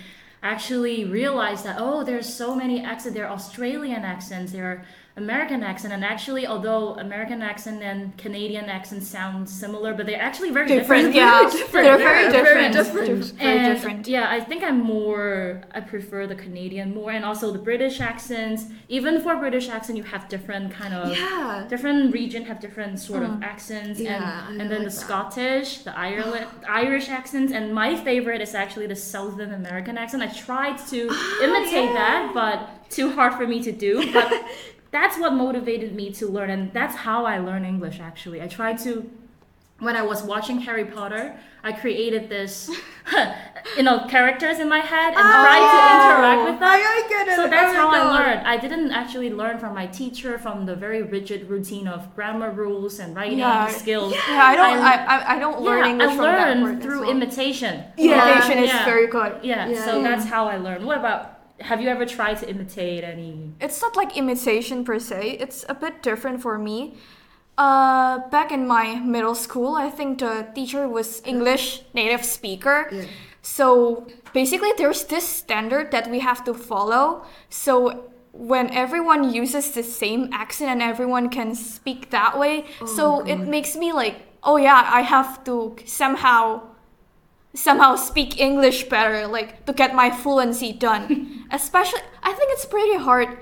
actually 0.43 1.05
realize 1.05 1.63
that 1.63 1.77
oh, 1.79 2.03
there's 2.03 2.31
so 2.31 2.53
many 2.53 2.83
accents. 2.83 3.15
There 3.15 3.25
are 3.25 3.33
Australian 3.33 4.03
accents, 4.03 4.51
there 4.51 4.65
are 4.65 4.85
American 5.15 5.61
accent. 5.61 5.93
And 5.93 6.03
actually, 6.03 6.47
although 6.47 6.95
American 6.95 7.43
accent 7.43 7.83
and 7.83 8.17
Canadian 8.17 8.65
accent 8.65 9.03
sound 9.03 9.47
similar, 9.47 9.93
but 9.93 10.07
they're 10.07 10.19
actually 10.19 10.49
very 10.49 10.67
different. 10.67 11.13
different. 11.13 11.15
Yeah, 11.15 11.49
different, 11.51 11.71
they're 11.85 11.99
yeah, 11.99 12.11
very 12.11 12.31
very 12.31 12.71
different. 12.71 12.73
different. 12.73 13.25
Very 13.39 13.57
and 13.59 13.75
different. 13.75 14.07
yeah, 14.07 14.31
I 14.31 14.39
think 14.39 14.63
I'm 14.63 14.81
more. 14.81 15.61
I 15.71 15.81
prefer 15.81 16.25
the 16.25 16.33
Canadian 16.35 16.95
more, 16.95 17.11
and 17.11 17.23
also 17.23 17.51
the 17.51 17.59
British 17.59 18.01
accents. 18.01 18.65
Even 18.89 19.21
for 19.21 19.35
British 19.35 19.69
accent, 19.69 19.97
you 19.99 20.03
have 20.03 20.27
different 20.29 20.71
kind 20.71 20.95
of 20.95 21.15
Yeah. 21.15 21.65
different 21.69 22.11
region 22.11 22.45
have 22.45 22.59
different 22.59 22.99
sort 22.99 23.21
of 23.21 23.29
uh-huh. 23.29 23.51
accents, 23.53 23.99
Yeah, 23.99 24.45
I 24.47 24.51
and 24.51 24.61
and 24.61 24.71
then 24.71 24.83
like 24.83 24.89
the 24.89 24.95
that. 24.95 25.05
Scottish, 25.05 25.83
the 25.83 25.95
Ireland, 25.95 26.47
Irish 26.67 27.09
accents, 27.09 27.53
and 27.53 27.71
my 27.71 27.95
favorite 27.95 28.41
is 28.41 28.55
actually 28.55 28.87
the 28.87 28.95
Southern 28.95 29.53
American 29.53 29.95
accent. 29.95 30.23
I 30.23 30.27
tried 30.27 30.77
to 30.89 31.07
ah, 31.11 31.43
imitate 31.43 31.89
yeah. 31.89 31.93
that, 31.93 32.31
but 32.33 32.89
too 32.89 33.11
hard 33.11 33.33
for 33.33 33.45
me 33.47 33.61
to 33.63 33.71
do. 33.71 34.11
But 34.11 34.31
that's 34.93 35.17
what 35.19 35.33
motivated 35.33 35.93
me 35.93 36.13
to 36.13 36.27
learn, 36.27 36.49
and 36.49 36.71
that's 36.71 36.95
how 36.95 37.25
I 37.25 37.39
learn 37.39 37.65
English. 37.65 37.99
Actually, 37.99 38.41
I 38.41 38.47
tried 38.47 38.77
to 38.79 39.09
when 39.83 39.95
I 39.97 40.01
was 40.01 40.23
watching 40.23 40.59
Harry 40.59 40.85
Potter, 40.85 41.37
I 41.63 41.71
created 41.73 42.29
this, 42.29 42.69
you 43.77 43.83
know, 43.83 44.05
characters 44.07 44.59
in 44.59 44.69
my 44.69 44.79
head 44.79 45.09
and 45.09 45.17
oh, 45.17 45.21
tried 45.21 45.65
to 45.73 46.15
interact 46.15 46.51
with 46.51 46.59
them. 46.59 46.69
I, 46.69 47.05
get 47.09 47.27
it. 47.27 47.35
So 47.35 47.49
that's 47.49 47.73
Oh 47.75 47.77
how 47.77 47.89
I 47.89 48.19
learned. 48.19 48.47
I 48.47 48.57
didn't 48.57 48.91
actually 48.91 49.29
learn 49.29 49.59
from 49.59 49.73
my 49.73 49.87
teacher 49.87 50.37
from 50.37 50.65
the 50.65 50.75
very 50.75 51.01
rigid 51.03 51.49
routine 51.49 51.87
of 51.87 52.13
grammar 52.15 52.51
rules 52.51 52.99
and 52.99 53.15
writing 53.15 53.39
Yeah. 53.39 53.67
skills. 53.67 54.13
Yeah, 54.13 54.43
I 54.43 54.55
don't. 54.55 54.79
I- 54.79 55.03
I, 55.03 55.35
I, 55.35 55.39
don't 55.39 55.61
learn 55.61 55.79
yeah, 55.83 55.91
English 55.91 56.11
I 56.11 56.15
from 56.15 56.25
that 56.25 56.57
learned 56.57 56.83
through 56.83 57.01
well. 57.01 57.09
imitation. 57.11 57.83
Yeah. 57.97 58.31
Imitation 58.31 58.63
is 58.63 58.71
very 58.85 59.07
good. 59.07 59.39
Yeah, 59.43 59.67
Yeah. 59.67 59.85
so 59.85 60.01
that's 60.01 60.25
how 60.25 60.47
I 60.47 60.57
learned. 60.57 60.85
What 60.85 60.97
about? 60.97 61.32
Have 61.63 61.81
you 61.81 61.89
ever 61.89 62.05
tried 62.05 62.37
to 62.39 62.49
imitate 62.49 63.03
any? 63.03 63.53
It's 63.61 63.81
not 63.81 63.95
like 63.95 64.17
imitation 64.17 64.83
per 64.83 64.99
se. 64.99 65.37
It's 65.39 65.65
a 65.69 65.73
bit 65.73 66.03
different 66.03 66.41
for 66.41 66.57
me. 66.57 66.95
Uh, 67.57 68.27
back 68.29 68.51
in 68.51 68.67
my 68.67 68.95
middle 68.95 69.35
school, 69.35 69.75
I 69.75 69.89
think 69.89 70.19
the 70.19 70.47
teacher 70.53 70.89
was 70.89 71.21
English 71.25 71.83
native 71.93 72.25
speaker. 72.25 72.89
Yeah. 72.91 73.05
So 73.41 74.07
basically, 74.33 74.71
there's 74.77 75.05
this 75.05 75.27
standard 75.27 75.91
that 75.91 76.09
we 76.09 76.19
have 76.19 76.43
to 76.45 76.53
follow. 76.53 77.25
So 77.49 78.11
when 78.31 78.71
everyone 78.71 79.33
uses 79.33 79.71
the 79.71 79.83
same 79.83 80.29
accent 80.33 80.69
and 80.71 80.81
everyone 80.81 81.29
can 81.29 81.55
speak 81.55 82.09
that 82.09 82.37
way, 82.37 82.65
so 82.85 83.19
it 83.25 83.47
makes 83.47 83.75
me 83.75 83.93
like, 83.93 84.15
oh 84.43 84.57
yeah, 84.57 84.89
I 84.91 85.01
have 85.01 85.43
to 85.45 85.75
somehow 85.85 86.63
somehow 87.53 87.95
speak 87.95 88.39
English 88.39 88.89
better, 88.89 89.27
like 89.27 89.65
to 89.65 89.73
get 89.73 89.93
my 89.93 90.09
fluency 90.09 90.73
done. 90.73 91.29
Especially, 91.53 92.01
I 92.23 92.33
think 92.33 92.51
it's 92.51 92.65
pretty 92.65 92.97
hard, 92.97 93.37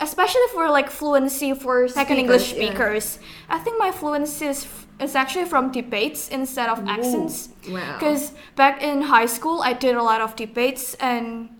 especially 0.00 0.48
for 0.54 0.70
like 0.70 0.88
fluency 0.90 1.52
for 1.52 1.86
second 1.86 2.16
English 2.16 2.50
Speakers, 2.50 3.18
yeah. 3.20 3.56
I 3.56 3.58
think 3.58 3.78
my 3.78 3.92
fluency 3.92 4.46
is, 4.46 4.66
is 4.98 5.14
actually 5.14 5.44
from 5.44 5.70
debates 5.70 6.30
instead 6.30 6.70
of 6.70 6.78
accents. 6.88 7.50
Wow. 7.68 7.98
Because 7.98 8.32
back 8.56 8.82
in 8.82 9.02
high 9.02 9.26
school, 9.26 9.60
I 9.60 9.74
did 9.74 9.96
a 9.96 10.02
lot 10.02 10.22
of 10.22 10.34
debates, 10.34 10.94
and 10.94 11.50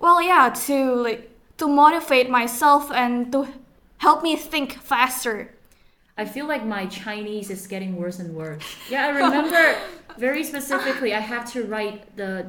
well, 0.00 0.20
yeah, 0.20 0.50
to 0.66 0.94
like 0.96 1.30
to 1.58 1.68
motivate 1.68 2.28
myself 2.28 2.90
and 2.90 3.30
to 3.30 3.46
help 3.98 4.24
me 4.24 4.34
think 4.34 4.72
faster. 4.72 5.54
I 6.18 6.24
feel 6.24 6.46
like 6.46 6.64
my 6.64 6.86
Chinese 6.86 7.50
is 7.50 7.66
getting 7.68 7.96
worse 7.96 8.18
and 8.18 8.34
worse. 8.34 8.64
Yeah, 8.90 9.06
I 9.06 9.10
remember 9.10 9.76
very 10.18 10.42
specifically. 10.42 11.14
I 11.14 11.20
have 11.20 11.50
to 11.52 11.62
write 11.64 12.16
the 12.16 12.46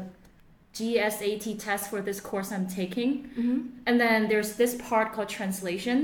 GSAT 0.75 1.57
test 1.59 1.89
for 1.89 2.01
this 2.01 2.19
course 2.19 2.51
I'm 2.51 2.67
taking, 2.67 3.29
and 3.87 3.99
then 3.99 4.27
there's 4.27 4.53
this 4.61 4.75
part 4.75 5.13
called 5.13 5.29
translation. 5.29 5.97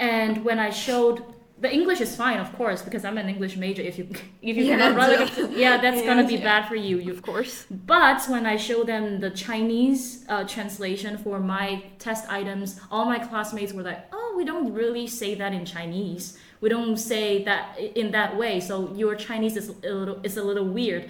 And 0.00 0.44
when 0.44 0.58
I 0.58 0.70
showed 0.70 1.22
the 1.60 1.72
English 1.72 2.00
is 2.00 2.14
fine, 2.14 2.38
of 2.38 2.52
course, 2.56 2.82
because 2.82 3.04
I'm 3.04 3.18
an 3.18 3.28
English 3.28 3.56
major. 3.56 3.82
If 3.82 3.96
you 3.98 4.08
if 4.42 4.56
you 4.56 4.64
Yeah, 4.68 4.76
cannot 4.76 4.96
run 4.96 5.10
duh. 5.10 5.22
it, 5.44 5.50
yeah, 5.64 5.76
that's 5.84 6.02
gonna 6.02 6.26
be 6.26 6.34
Yeah. 6.34 6.44
bad 6.50 6.68
for 6.68 6.74
you. 6.76 6.98
You 7.06 7.12
Of 7.12 7.22
course. 7.22 7.64
but 7.70 8.20
when 8.28 8.44
I 8.46 8.56
show 8.56 8.82
them 8.92 9.20
the 9.20 9.30
Chinese 9.30 10.24
uh, 10.28 10.44
translation 10.54 11.12
for 11.18 11.38
my 11.40 11.82
test 12.00 12.28
items, 12.40 12.80
all 12.90 13.04
my 13.14 13.18
classmates 13.28 13.72
were 13.72 13.82
like, 13.90 14.02
"Oh, 14.12 14.34
we 14.36 14.44
don't 14.44 14.72
really 14.72 15.06
say 15.20 15.34
that 15.36 15.52
in 15.58 15.64
Chinese. 15.64 16.24
We 16.60 16.68
don't 16.68 16.96
say 16.96 17.42
that 17.48 17.78
in 18.00 18.10
that 18.12 18.36
way. 18.36 18.58
So 18.68 18.74
your 19.02 19.14
Chinese 19.14 19.56
is 19.56 19.66
a 19.68 19.92
little 20.00 20.18
is 20.28 20.36
a 20.36 20.44
little 20.50 20.68
weird." 20.78 21.04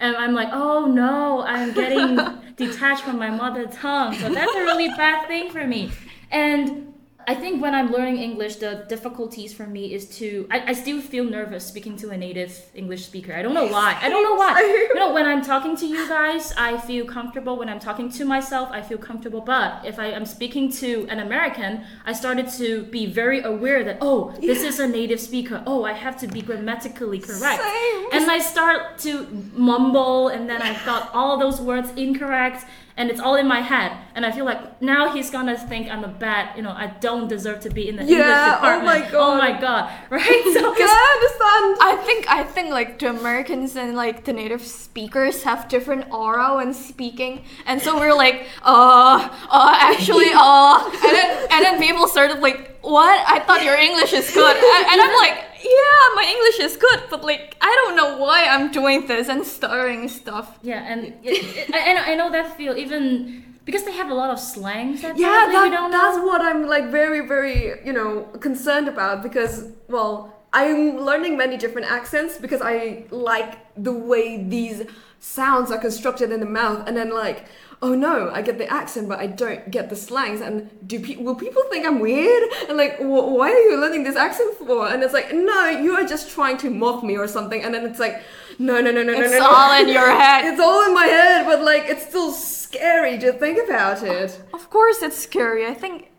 And 0.00 0.16
I'm 0.22 0.34
like, 0.40 0.50
"Oh 0.52 0.80
no, 1.02 1.42
I'm 1.54 1.72
getting 1.72 2.10
detached 2.56 3.02
from 3.02 3.18
my 3.18 3.30
mother 3.30 3.66
tongue. 3.66 4.14
So 4.14 4.28
that's 4.28 4.54
a 4.54 4.60
really 4.60 4.88
bad 4.88 5.26
thing 5.26 5.50
for 5.50 5.66
me." 5.66 5.90
And 6.30 6.93
I 7.26 7.34
think 7.34 7.62
when 7.62 7.74
I'm 7.74 7.90
learning 7.90 8.18
English, 8.18 8.56
the 8.56 8.84
difficulties 8.88 9.52
for 9.52 9.66
me 9.66 9.94
is 9.94 10.06
to 10.18 10.46
I, 10.50 10.70
I 10.70 10.72
still 10.72 11.00
feel 11.00 11.24
nervous 11.24 11.66
speaking 11.66 11.96
to 11.98 12.10
a 12.10 12.16
native 12.16 12.52
English 12.74 13.04
speaker. 13.06 13.32
I 13.34 13.42
don't 13.42 13.54
know 13.54 13.66
why. 13.66 13.98
I 14.00 14.08
don't 14.08 14.22
know 14.22 14.34
why. 14.34 14.54
You 14.94 15.00
know, 15.00 15.12
when 15.12 15.26
I'm 15.26 15.42
talking 15.42 15.76
to 15.76 15.86
you 15.86 16.08
guys, 16.08 16.52
I 16.56 16.78
feel 16.78 17.04
comfortable. 17.04 17.56
When 17.56 17.68
I'm 17.68 17.80
talking 17.80 18.10
to 18.10 18.24
myself, 18.24 18.68
I 18.70 18.80
feel 18.82 18.98
comfortable. 18.98 19.40
But 19.40 19.84
if 19.84 19.98
I 19.98 20.06
am 20.06 20.24
speaking 20.24 20.70
to 20.72 21.06
an 21.08 21.18
American, 21.20 21.84
I 22.04 22.12
started 22.12 22.48
to 22.60 22.84
be 22.84 23.06
very 23.06 23.42
aware 23.42 23.82
that 23.84 23.98
oh, 24.00 24.32
this 24.40 24.62
is 24.62 24.78
a 24.78 24.86
native 24.86 25.20
speaker. 25.20 25.62
Oh, 25.66 25.84
I 25.84 25.92
have 25.92 26.16
to 26.18 26.26
be 26.26 26.42
grammatically 26.42 27.18
correct. 27.18 27.62
Same. 27.62 28.06
And 28.12 28.30
I 28.30 28.38
start 28.38 28.98
to 28.98 29.26
mumble, 29.54 30.28
and 30.28 30.48
then 30.48 30.62
I 30.62 30.72
got 30.84 31.12
all 31.14 31.38
those 31.38 31.60
words 31.60 31.90
incorrect, 31.96 32.64
and 32.96 33.10
it's 33.10 33.20
all 33.20 33.34
in 33.34 33.46
my 33.48 33.60
head. 33.60 33.90
And 34.14 34.24
I 34.24 34.30
feel 34.30 34.44
like 34.44 34.80
now 34.80 35.12
he's 35.12 35.30
gonna 35.30 35.58
think 35.58 35.90
I'm 35.90 36.04
a 36.04 36.08
bad, 36.08 36.56
you 36.56 36.62
know, 36.62 36.70
I 36.70 36.86
don't 37.00 37.26
deserve 37.28 37.58
to 37.60 37.70
be 37.70 37.88
in 37.88 37.96
the 37.96 38.02
English 38.02 38.18
Yeah, 38.18 38.52
oh 38.52 38.54
department. 38.54 38.86
my 38.86 39.08
Oh 39.08 39.12
God. 39.12 39.38
my 39.38 39.60
god! 39.60 39.90
Right? 40.10 40.42
So 40.54 40.60
Yeah, 40.78 40.86
I 40.86 41.08
understand. 41.16 41.66
I 41.80 42.02
think 42.06 42.30
I 42.30 42.44
think 42.44 42.70
like 42.70 42.98
the 43.00 43.10
Americans 43.10 43.74
and 43.76 43.96
like 43.96 44.24
the 44.24 44.32
native 44.32 44.62
speakers 44.62 45.42
have 45.42 45.68
different 45.68 46.12
aura 46.12 46.56
when 46.56 46.72
speaking, 46.74 47.44
and 47.66 47.82
so 47.82 47.98
we're 47.98 48.14
like, 48.14 48.46
uh, 48.62 49.28
uh, 49.50 49.72
actually, 49.90 50.30
uh, 50.32 50.78
and 50.84 51.12
then 51.18 51.46
and 51.50 51.64
then 51.64 51.80
people 51.80 52.06
started 52.06 52.38
like, 52.40 52.78
what? 52.82 53.18
I 53.28 53.40
thought 53.40 53.64
your 53.64 53.74
English 53.76 54.12
is 54.12 54.30
good, 54.32 54.56
and, 54.56 54.86
and 54.92 55.00
I'm 55.02 55.16
like, 55.16 55.36
yeah, 55.64 56.14
my 56.14 56.26
English 56.34 56.60
is 56.60 56.76
good, 56.76 57.00
but 57.10 57.24
like 57.24 57.56
I 57.60 57.72
don't 57.84 57.96
know 57.96 58.18
why 58.18 58.44
I'm 58.44 58.70
doing 58.70 59.06
this 59.06 59.28
and 59.28 59.44
stuttering 59.44 60.08
stuff. 60.08 60.58
Yeah, 60.62 60.82
and 60.84 61.04
it, 61.04 61.16
it, 61.24 61.74
and 61.74 61.98
I 61.98 62.14
know 62.14 62.30
that 62.30 62.56
feel 62.56 62.76
even 62.76 63.44
because 63.64 63.84
they 63.84 63.92
have 63.92 64.10
a 64.10 64.14
lot 64.14 64.30
of 64.30 64.38
slangs 64.38 65.02
that 65.02 65.16
Yeah, 65.16 65.48
that, 65.50 65.88
that's 65.90 66.18
know. 66.18 66.24
what 66.24 66.40
I'm 66.42 66.66
like 66.66 66.90
very, 66.90 67.26
very, 67.26 67.80
you 67.84 67.92
know, 67.92 68.24
concerned 68.40 68.88
about 68.88 69.22
because, 69.22 69.70
well, 69.88 70.34
I'm 70.52 70.98
learning 70.98 71.36
many 71.36 71.56
different 71.56 71.90
accents 71.90 72.36
because 72.38 72.60
I 72.62 73.04
like 73.10 73.58
the 73.82 73.92
way 73.92 74.42
these 74.42 74.82
sounds 75.18 75.70
are 75.70 75.78
constructed 75.78 76.30
in 76.30 76.40
the 76.40 76.46
mouth, 76.46 76.86
and 76.86 76.96
then 76.96 77.10
like, 77.10 77.46
oh 77.82 77.94
no, 77.94 78.30
I 78.32 78.40
get 78.42 78.58
the 78.58 78.70
accent, 78.72 79.08
but 79.08 79.18
I 79.18 79.26
don't 79.26 79.70
get 79.70 79.90
the 79.90 79.96
slangs. 79.96 80.40
And 80.40 80.70
do 80.86 80.98
pe- 81.00 81.16
will 81.16 81.34
people 81.34 81.62
think 81.70 81.86
I'm 81.86 82.00
weird? 82.00 82.42
And 82.68 82.76
like, 82.78 82.98
wh- 82.98 83.28
why 83.36 83.50
are 83.50 83.62
you 83.68 83.76
learning 83.80 84.04
this 84.04 84.16
accent 84.16 84.54
for? 84.58 84.88
And 84.88 85.02
it's 85.02 85.12
like, 85.12 85.32
no, 85.34 85.68
you 85.68 85.92
are 85.94 86.04
just 86.04 86.30
trying 86.30 86.56
to 86.58 86.70
mock 86.70 87.02
me 87.04 87.16
or 87.16 87.28
something. 87.28 87.62
And 87.62 87.74
then 87.74 87.84
it's 87.84 87.98
like, 87.98 88.22
no, 88.58 88.80
no, 88.80 88.90
no, 88.90 89.02
no, 89.02 89.12
no, 89.12 89.20
It's 89.20 89.32
no, 89.32 89.38
no. 89.40 89.46
all 89.50 89.80
in 89.82 89.88
your 89.88 90.10
head. 90.10 90.44
It's 90.50 90.60
all 90.60 90.86
in 90.86 90.94
my 90.94 91.06
head, 91.06 91.44
but 91.46 91.62
like, 91.62 91.84
it's 91.86 92.06
still 92.06 92.30
scary 92.32 93.18
to 93.18 93.32
think 93.32 93.58
about 93.68 94.02
it. 94.02 94.40
Of 94.52 94.70
course, 94.70 95.02
it's 95.02 95.18
scary. 95.18 95.66
I 95.66 95.74
think 95.74 96.10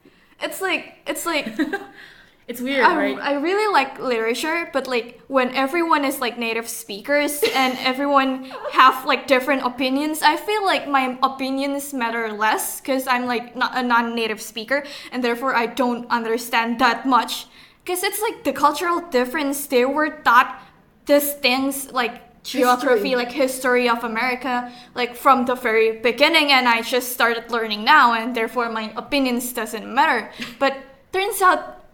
it's 0.42 0.62
like 0.62 0.96
it's 1.08 1.26
like 1.26 1.48
It's 2.48 2.62
weird, 2.62 2.86
I, 2.86 2.96
right? 2.96 3.18
I 3.18 3.34
really 3.36 3.72
like 3.74 3.98
literature, 3.98 4.70
but 4.72 4.86
like 4.86 5.20
when 5.28 5.56
everyone 5.56 6.06
is 6.06 6.20
like 6.20 6.38
native 6.38 6.70
speakers 6.70 7.42
and 7.56 7.76
everyone 7.80 8.46
have 8.72 9.04
like 9.06 9.26
different 9.26 9.64
opinions, 9.64 10.22
I 10.22 10.36
feel 10.38 10.64
like 10.64 10.88
my 10.88 11.18
opinions 11.24 11.92
matter 11.92 12.32
less 12.32 12.80
because 12.80 13.08
I'm 13.08 13.26
like 13.26 13.56
not 13.56 13.76
a 13.76 13.82
non-native 13.82 14.40
speaker 14.42 14.84
and 15.12 15.24
therefore 15.24 15.56
I 15.56 15.66
don't 15.66 16.10
understand 16.12 16.80
that 16.80 17.08
much. 17.08 17.48
Because 17.84 18.04
it's 18.04 18.22
like 18.22 18.44
the 18.44 18.54
cultural 18.54 19.02
difference. 19.10 19.66
They 19.66 19.86
were 19.86 20.10
taught 20.10 20.62
these 21.06 21.34
things 21.34 21.92
like 21.92 22.44
geography, 22.44 23.10
History. 23.10 23.16
like 23.16 23.32
history 23.32 23.90
of 23.90 24.04
America, 24.04 24.72
like 24.94 25.16
from 25.16 25.46
the 25.46 25.56
very 25.56 26.00
beginning, 26.00 26.52
and 26.52 26.68
I 26.68 26.82
just 26.82 27.14
started 27.14 27.50
learning 27.50 27.84
now, 27.84 28.14
and 28.14 28.36
therefore 28.36 28.70
my 28.70 28.94
opinions 28.96 29.52
doesn't 29.54 29.86
matter. 29.86 30.32
But 30.60 30.78
turns 31.12 31.42
out 31.42 31.85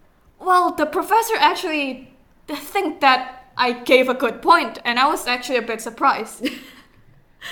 well, 0.41 0.71
the 0.73 0.85
professor 0.85 1.35
actually 1.37 2.13
think 2.47 2.99
that 3.01 3.51
I 3.57 3.71
gave 3.73 4.09
a 4.09 4.13
good 4.13 4.41
point, 4.41 4.79
and 4.85 4.99
I 4.99 5.07
was 5.07 5.27
actually 5.27 5.57
a 5.57 5.61
bit 5.61 5.81
surprised. 5.81 6.47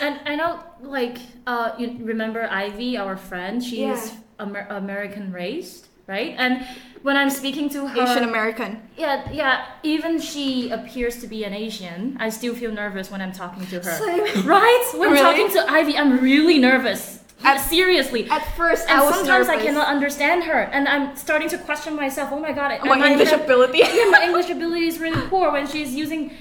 And 0.02 0.20
I 0.26 0.36
know, 0.36 0.60
like, 0.82 1.18
uh, 1.48 1.72
you 1.80 1.98
remember 2.02 2.48
Ivy, 2.52 2.96
our 2.98 3.18
friend? 3.18 3.64
She 3.64 3.86
is 3.86 4.14
Yeah. 4.14 4.46
Amer- 4.46 4.68
American 4.70 5.32
raised, 5.34 5.88
right? 6.06 6.36
And 6.38 6.64
when 7.02 7.18
I'm 7.18 7.32
speaking 7.32 7.70
to 7.70 7.88
her, 7.88 8.02
Asian 8.04 8.24
American. 8.24 8.82
yeah, 8.98 9.32
yeah, 9.32 9.66
even 9.82 10.20
she 10.22 10.70
appears 10.70 11.20
to 11.22 11.28
be 11.28 11.44
an 11.44 11.54
Asian. 11.54 12.18
I 12.20 12.30
still 12.30 12.54
feel 12.54 12.72
nervous 12.72 13.10
when 13.10 13.20
I'm 13.20 13.32
talking 13.34 13.66
to 13.68 13.78
her. 13.82 13.98
Same. 13.98 14.46
Right? 14.46 14.86
When 14.94 15.12
Really? 15.16 15.24
talking 15.24 15.50
to 15.58 15.72
Ivy, 15.72 15.98
I'm 15.98 16.20
really 16.22 16.60
nervous. 16.60 17.19
Yeah, 17.42 17.58
seriously. 17.58 18.30
At 18.30 18.44
first, 18.56 18.88
and 18.90 19.00
I 19.00 19.06
was 19.06 19.16
sometimes 19.16 19.48
I 19.48 19.58
cannot 19.58 19.88
understand 19.88 20.44
her, 20.44 20.60
and 20.76 20.88
I'm 20.88 21.16
starting 21.16 21.50
to 21.50 21.58
question 21.58 21.96
myself. 21.96 22.30
Oh 22.32 22.40
my 22.40 22.52
god, 22.52 22.80
My 22.86 23.00
I 23.00 23.12
English 23.12 23.32
ability. 23.32 23.80
yeah, 23.80 24.10
my 24.12 24.24
English 24.30 24.50
ability 24.50 24.88
is 24.88 25.00
really 25.00 25.22
poor 25.28 25.52
when 25.52 25.68
she's 25.68 25.94
using. 25.96 26.32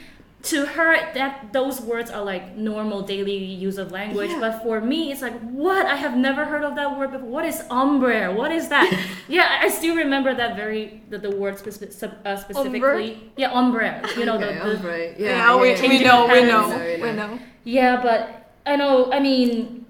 To 0.45 0.65
her, 0.67 0.95
that 1.15 1.53
those 1.53 1.81
words 1.81 2.13
are 2.13 2.23
like 2.25 2.55
normal 2.57 3.03
daily 3.03 3.35
use 3.37 3.77
of 3.77 3.91
language, 3.91 4.31
Yeah. 4.31 4.39
but 4.39 4.63
for 4.63 4.81
me, 4.81 5.11
it's 5.11 5.21
like 5.21 5.37
what 5.41 5.85
I 5.85 5.97
have 5.97 6.17
never 6.17 6.45
heard 6.45 6.63
of 6.63 6.77
that 6.77 6.97
word 6.97 7.11
before. 7.11 7.29
What 7.29 7.45
is 7.45 7.65
ombre? 7.71 8.33
What 8.33 8.53
is 8.53 8.69
that? 8.69 8.87
yeah, 9.29 9.59
I- 9.63 9.69
still 9.69 9.97
remember 9.97 10.33
that 10.33 10.55
very 10.55 11.03
the, 11.11 11.19
the 11.19 11.33
word 11.35 11.57
speci- 11.57 12.15
uh, 12.25 12.37
specifically. 12.37 13.33
Yeah, 13.37 13.51
ombre. 13.51 14.01
You 14.17 14.27
know 14.27 14.37
okay, 14.37 14.55
the, 14.63 14.77
the 14.77 14.89
right. 14.89 15.19
Yeah, 15.19 15.29
Yeah, 15.29 15.57
we, 15.61 15.67
yeah, 15.71 15.75
we 15.75 15.81
Changing 15.89 16.07
know, 16.07 16.27
we 16.29 16.43
know, 16.45 16.69
we 17.03 17.13
know. 17.13 17.39
Yeah, 17.65 18.01
but 18.01 18.53
I 18.65 18.77
know. 18.77 19.13
I 19.13 19.19
mean, 19.19 19.87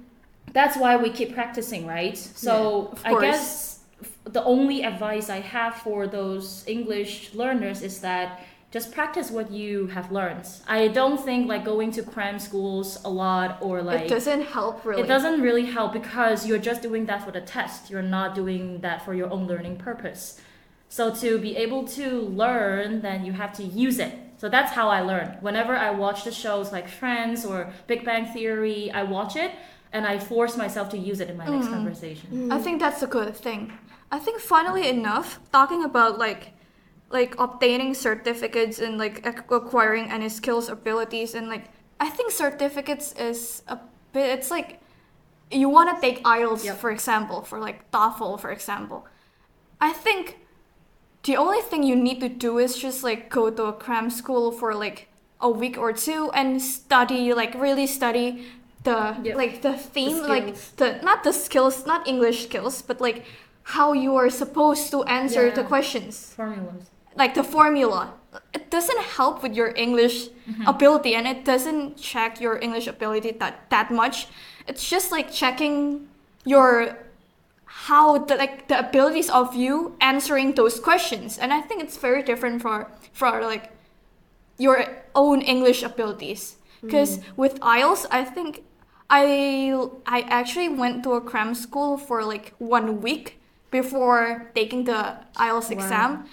that's 0.59 0.77
why 0.77 0.97
we 0.97 1.11
keep 1.19 1.31
practicing, 1.41 1.87
right? 1.87 2.17
So 2.19 2.89
of 2.89 3.01
I 3.05 3.13
guess 3.21 3.81
the 4.25 4.43
only 4.45 4.83
advice 4.83 5.31
I 5.31 5.41
have 5.41 5.75
for 5.87 6.07
those 6.19 6.65
English 6.67 7.33
learners 7.33 7.79
is 7.83 8.01
that 8.01 8.45
just 8.71 8.93
practice 8.93 9.31
what 9.31 9.51
you 9.51 9.87
have 9.97 10.13
learned. 10.13 10.47
I 10.67 10.89
don't 10.89 11.21
think 11.29 11.49
like 11.49 11.65
going 11.65 11.91
to 11.93 12.03
cram 12.03 12.39
schools 12.39 12.89
a 13.05 13.09
lot 13.25 13.59
or 13.63 13.83
like 13.83 14.03
it 14.07 14.09
doesn't 14.09 14.45
help 14.57 14.85
really. 14.85 15.03
it 15.03 15.07
doesn't 15.07 15.41
really 15.41 15.67
help 15.77 15.93
because 15.93 16.47
you're 16.47 16.65
just 16.71 16.83
doing 16.83 17.07
that 17.07 17.21
for 17.25 17.31
the 17.31 17.41
test. 17.41 17.89
You're 17.91 18.11
not 18.19 18.35
doing 18.35 18.81
that 18.81 19.05
for 19.05 19.15
your 19.15 19.31
own 19.35 19.47
learning 19.47 19.77
purpose. 19.77 20.41
So 20.91 21.15
to 21.23 21.39
be 21.39 21.57
able 21.57 21.83
to 21.99 22.07
learn, 22.45 23.01
then 23.01 23.25
you 23.25 23.33
have 23.33 23.53
to 23.61 23.63
use 23.63 23.99
it. 23.99 24.15
So 24.39 24.49
that's 24.49 24.73
how 24.73 24.89
I 24.89 25.01
learn. 25.01 25.37
Whenever 25.41 25.75
I 25.77 25.91
watch 25.91 26.25
the 26.25 26.33
shows 26.33 26.73
like 26.73 26.89
Friends 26.89 27.45
or 27.45 27.73
Big 27.87 28.05
Bang 28.05 28.27
Theory, 28.35 28.91
I 28.91 29.03
watch 29.03 29.35
it 29.37 29.53
and 29.93 30.07
I 30.07 30.19
force 30.19 30.57
myself 30.57 30.89
to 30.91 30.99
use 30.99 31.21
it 31.21 31.31
in 31.31 31.37
my 31.37 31.47
next 31.47 31.67
mm. 31.67 31.71
conversation. 31.71 32.29
Mm. 32.31 32.53
I 32.53 32.59
think 32.59 32.81
that's 32.81 33.03
a 33.03 33.07
good 33.07 33.35
thing. 33.37 33.73
I 34.11 34.19
think 34.19 34.41
funnily 34.41 34.89
enough, 34.89 35.41
talking 35.53 35.85
about 35.85 36.19
like 36.19 36.53
like 37.11 37.39
obtaining 37.39 37.95
certificates 37.95 38.79
and 38.79 38.99
like 38.99 39.25
acquiring 39.27 40.11
any 40.11 40.29
skills, 40.29 40.69
abilities, 40.69 41.35
and 41.35 41.49
like 41.49 41.67
I 42.01 42.11
think 42.11 42.33
certificates 42.33 43.13
is 43.13 43.63
a 43.69 43.79
bit. 44.13 44.39
It's 44.39 44.51
like 44.51 44.81
you 45.51 45.69
want 45.69 45.95
to 45.95 46.01
take 46.01 46.23
IELTS 46.25 46.65
Yep. 46.65 46.79
for 46.79 46.91
example, 46.91 47.43
for 47.43 47.59
like 47.59 47.91
TOEFL 47.91 48.41
for 48.41 48.51
example. 48.51 49.07
I 49.81 49.93
think 49.93 50.39
the 51.23 51.37
only 51.37 51.61
thing 51.63 51.83
you 51.83 51.97
need 51.97 52.21
to 52.21 52.29
do 52.29 52.59
is 52.59 52.77
just 52.77 53.03
like 53.03 53.31
go 53.31 53.51
to 53.51 53.65
a 53.65 53.73
cram 53.73 54.11
school 54.11 54.53
for 54.53 54.75
like 54.75 55.09
a 55.41 55.49
week 55.49 55.79
or 55.79 55.93
two 55.93 56.31
and 56.33 56.61
study 56.61 57.33
like 57.33 57.55
really 57.55 57.87
study 57.87 58.45
the 58.89 59.01
Yep. 59.25 59.35
like 59.43 59.55
the 59.67 59.75
theme 59.95 60.19
like 60.35 60.49
the 60.81 60.89
not 61.09 61.19
the 61.27 61.35
skills 61.45 61.77
not 61.93 62.01
english 62.13 62.39
skills 62.49 62.77
but 62.89 63.01
like 63.01 63.19
how 63.69 63.93
you 63.93 64.17
are 64.17 64.31
supposed 64.31 64.91
to 64.91 65.05
answer 65.05 65.51
the 65.51 65.63
questions. 65.63 66.33
Formulas. 66.35 66.85
like 67.17 67.35
the 67.35 67.45
formula. 67.45 68.15
It 68.55 68.71
doesn't 68.71 69.03
help 69.17 69.43
with 69.43 69.55
your 69.55 69.73
english 69.77 70.29
mm-hmm. 70.29 70.67
ability 70.67 71.15
and 71.15 71.27
it 71.27 71.45
doesn't 71.45 71.99
check 71.99 72.41
your 72.41 72.59
english 72.59 72.87
ability 72.87 73.33
that 73.41 73.69
that 73.69 73.91
much. 73.91 74.29
It's 74.67 74.89
just 74.89 75.13
like 75.13 75.31
checking 75.31 76.09
your 76.45 76.97
how 77.91 78.19
the 78.25 78.37
like 78.37 78.69
the 78.69 78.79
abilities 78.79 79.29
of 79.29 79.55
you 79.55 79.97
answering 80.01 80.55
those 80.55 80.81
questions. 80.81 81.37
And 81.37 81.53
i 81.53 81.61
think 81.61 81.83
it's 81.83 81.99
very 81.99 82.23
different 82.23 82.63
for 82.63 82.89
for 83.13 83.43
like 83.43 83.69
your 84.57 84.79
own 85.15 85.43
english 85.43 85.83
abilities. 85.83 86.57
Because 86.81 87.19
mm. 87.19 87.23
with 87.37 87.55
ielts 87.61 88.07
i 88.11 88.25
think 88.25 88.63
i 89.11 89.89
i 90.07 90.21
actually 90.29 90.69
went 90.69 91.03
to 91.03 91.13
a 91.13 91.21
cram 91.21 91.55
school 91.55 91.97
for 91.97 92.25
like 92.25 92.55
one 92.59 93.01
week 93.01 93.39
before 93.71 94.51
taking 94.55 94.85
the 94.85 95.17
ielts 95.37 95.71
exam 95.71 96.25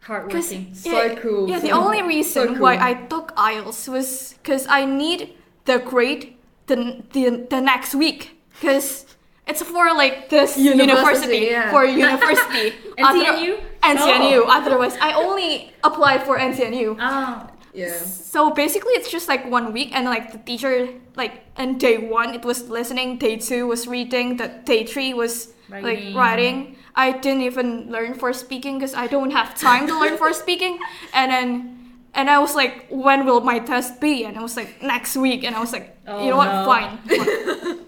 because 0.00 0.50
Hardworking. 0.50 0.74
So 0.74 1.16
cool, 1.16 1.48
yeah, 1.48 1.58
the 1.58 1.72
only 1.72 1.98
so 1.98 2.06
reason 2.06 2.58
why. 2.58 2.76
I 2.78 2.94
took 2.94 3.36
IELTS 3.36 3.88
was 3.88 4.34
because 4.42 4.66
I 4.66 4.86
need 4.86 5.34
the 5.66 5.78
grade 5.78 6.36
the 6.66 7.02
the, 7.12 7.46
the 7.50 7.60
next 7.60 7.94
week 7.94 8.40
because 8.54 9.04
it's 9.46 9.62
for 9.62 9.92
like 9.92 10.30
this 10.30 10.56
University, 10.56 10.86
university, 10.86 11.46
yeah. 11.50 11.70
for 11.70 11.84
university. 11.84 12.72
NTNU? 12.98 13.60
NTNU. 13.82 14.38
Oh. 14.40 14.48
Otherwise, 14.48 14.96
I 15.02 15.12
only 15.12 15.72
applied 15.84 16.22
for 16.22 16.38
NTNU. 16.38 16.96
Ah, 16.98 17.49
Yeah. 17.72 17.96
So 17.98 18.50
basically, 18.50 18.92
it's 18.94 19.10
just 19.10 19.28
like 19.28 19.48
one 19.50 19.72
week, 19.72 19.90
and 19.94 20.04
like 20.06 20.32
the 20.32 20.38
teacher, 20.38 20.88
like 21.16 21.44
in 21.58 21.78
day 21.78 21.98
one, 21.98 22.34
it 22.34 22.44
was 22.44 22.68
listening. 22.68 23.18
Day 23.18 23.36
two 23.36 23.66
was 23.66 23.86
reading. 23.86 24.36
The 24.36 24.48
day 24.64 24.84
three 24.84 25.14
was 25.14 25.52
Writing. 25.68 26.14
like 26.14 26.16
writing. 26.16 26.76
I 26.96 27.12
didn't 27.12 27.42
even 27.42 27.90
learn 27.90 28.14
for 28.14 28.32
speaking 28.32 28.78
because 28.78 28.94
I 28.94 29.06
don't 29.06 29.30
have 29.30 29.54
time 29.54 29.86
to 29.86 29.98
learn 29.98 30.18
for 30.18 30.32
speaking. 30.32 30.78
And 31.14 31.30
then, 31.30 31.94
and 32.14 32.28
I 32.28 32.38
was 32.40 32.54
like, 32.56 32.86
when 32.90 33.24
will 33.24 33.40
my 33.42 33.60
test 33.60 34.00
be? 34.00 34.24
And 34.24 34.36
I 34.36 34.42
was 34.42 34.56
like, 34.56 34.82
next 34.82 35.16
week. 35.16 35.44
And 35.44 35.54
I 35.54 35.60
was 35.60 35.72
like, 35.72 35.96
Oh, 36.08 36.24
you 36.24 36.30
know 36.30 36.36
what? 36.38 36.50
Fine. 36.66 36.98
fine. 37.06 37.78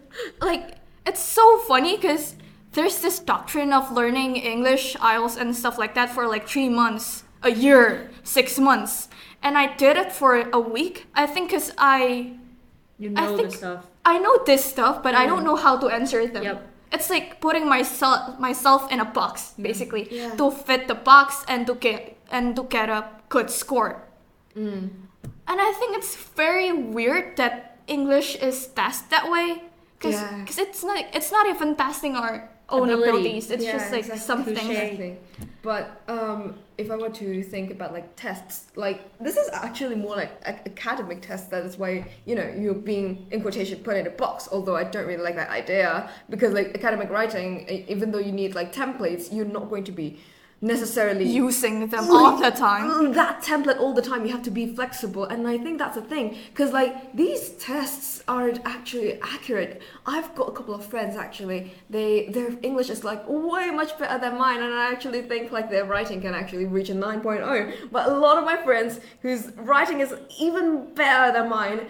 like 0.40 0.76
it's 1.06 1.20
so 1.20 1.58
funny 1.66 1.96
because 1.96 2.36
there's 2.72 3.00
this 3.00 3.18
doctrine 3.18 3.72
of 3.72 3.90
learning 3.92 4.36
English, 4.36 4.94
IELTS, 4.96 5.36
and 5.36 5.54
stuff 5.54 5.78
like 5.78 5.94
that 5.94 6.10
for 6.10 6.26
like 6.28 6.48
three 6.48 6.68
months, 6.68 7.24
a 7.42 7.50
year, 7.50 8.10
six 8.22 8.58
months, 8.58 9.08
and 9.42 9.58
I 9.58 9.74
did 9.76 9.96
it 9.96 10.12
for 10.12 10.36
a 10.52 10.60
week. 10.60 11.06
I 11.14 11.26
think 11.26 11.50
because 11.50 11.72
I 11.78 12.32
you 12.98 13.12
I 13.16 13.26
know 13.26 13.36
think- 13.36 13.50
the 13.50 13.56
stuff. 13.56 13.86
I 14.04 14.18
know 14.18 14.42
this 14.44 14.64
stuff, 14.64 15.02
but 15.02 15.14
I 15.14 15.26
don't 15.26 15.44
know 15.44 15.54
how 15.54 15.78
to 15.78 15.86
answer 15.88 16.26
them. 16.26 16.42
Yep. 16.42 16.58
It's 16.92 17.08
like 17.08 17.40
putting 17.40 17.68
myself 17.68 18.38
myself 18.38 18.90
in 18.92 18.98
a 19.00 19.04
box, 19.06 19.54
basically, 19.60 20.08
Yeah. 20.10 20.34
to 20.36 20.50
fit 20.50 20.88
the 20.88 20.94
box 20.94 21.44
and 21.48 21.66
to 21.66 21.74
get 21.74 22.16
and 22.30 22.56
to 22.56 22.64
get 22.64 22.88
a 22.90 23.06
good 23.28 23.48
score. 23.50 24.02
Mm. 24.56 24.90
And 25.48 25.58
I 25.60 25.70
think 25.78 25.96
it's 25.96 26.16
very 26.36 26.72
weird 26.72 27.36
that 27.36 27.78
English 27.86 28.36
is 28.36 28.66
tested 28.74 29.10
that 29.10 29.30
way, 29.30 29.62
because 29.98 30.20
Yeah. 30.20 30.62
it's 30.64 30.82
not 30.84 30.98
it's 31.14 31.30
not 31.32 31.46
even 31.46 31.76
testing 31.76 32.16
our 32.16 32.50
own 32.68 32.88
Ability. 32.90 33.08
abilities. 33.10 33.50
It's 33.50 33.64
Yeah, 33.64 33.72
just 33.72 33.90
like 33.92 34.00
exactly. 34.00 34.20
something. 34.20 34.54
Touche. 34.54 34.68
Exactly. 34.70 35.18
But 35.62 36.02
um, 36.08 36.54
if 36.78 36.90
I 36.90 36.96
were 36.96 37.10
to 37.10 37.42
think 37.42 37.70
about 37.70 37.92
like 37.92 38.16
tests, 38.16 38.72
like 38.76 39.16
this 39.18 39.36
is 39.36 39.48
actually 39.52 39.96
more 39.96 40.16
like 40.16 40.32
a- 40.44 40.66
academic 40.68 41.22
test. 41.22 41.50
That 41.50 41.64
is 41.64 41.78
why 41.78 42.06
you 42.24 42.34
know 42.34 42.48
you're 42.58 42.74
being 42.74 43.26
in 43.30 43.42
quotation 43.42 43.78
put 43.80 43.96
in 43.96 44.06
a 44.06 44.10
box. 44.10 44.48
Although 44.50 44.76
I 44.76 44.84
don't 44.84 45.06
really 45.06 45.22
like 45.22 45.36
that 45.36 45.50
idea 45.50 46.10
because 46.30 46.52
like 46.52 46.68
academic 46.74 47.10
writing, 47.10 47.68
e- 47.68 47.84
even 47.88 48.10
though 48.10 48.18
you 48.18 48.32
need 48.32 48.54
like 48.54 48.72
templates, 48.74 49.32
you're 49.32 49.44
not 49.58 49.68
going 49.70 49.84
to 49.84 49.92
be 49.92 50.18
necessarily 50.62 51.24
Using 51.24 51.88
them 51.88 52.08
all 52.08 52.36
the 52.38 52.50
time. 52.50 52.88
Mm, 52.88 53.14
that 53.14 53.42
template 53.42 53.80
all 53.80 53.92
the 53.92 54.00
time 54.00 54.24
you 54.24 54.30
have 54.30 54.44
to 54.44 54.50
be 54.50 54.66
flexible 54.74 55.24
and 55.24 55.46
i 55.48 55.58
think 55.58 55.78
that's 55.78 55.96
the 55.96 56.02
thing 56.02 56.36
because 56.50 56.72
like 56.72 57.12
these 57.14 57.50
tests 57.68 58.22
aren't 58.28 58.60
actually 58.64 59.20
accurate. 59.20 59.82
I've 60.06 60.34
got 60.36 60.48
a 60.48 60.52
couple 60.52 60.74
of 60.74 60.86
friends 60.86 61.16
actually. 61.16 61.74
They 61.90 62.28
their 62.28 62.50
english 62.62 62.90
is 62.90 63.02
like 63.02 63.22
way 63.28 63.70
much 63.70 63.98
better 63.98 64.18
than 64.18 64.38
mine 64.38 64.60
and 64.62 64.72
i 64.72 64.90
actually 64.92 65.22
think 65.22 65.50
like 65.50 65.68
their 65.68 65.84
writing 65.84 66.20
can 66.20 66.34
actually 66.34 66.66
reach 66.66 66.90
a 66.90 66.94
9.0 66.94 67.90
but 67.90 68.08
a 68.08 68.14
lot 68.14 68.38
of 68.38 68.44
my 68.44 68.56
friends 68.56 69.00
whose 69.22 69.50
writing 69.56 70.00
is 70.00 70.14
even 70.38 70.94
better 70.94 71.32
than 71.32 71.48
mine 71.48 71.80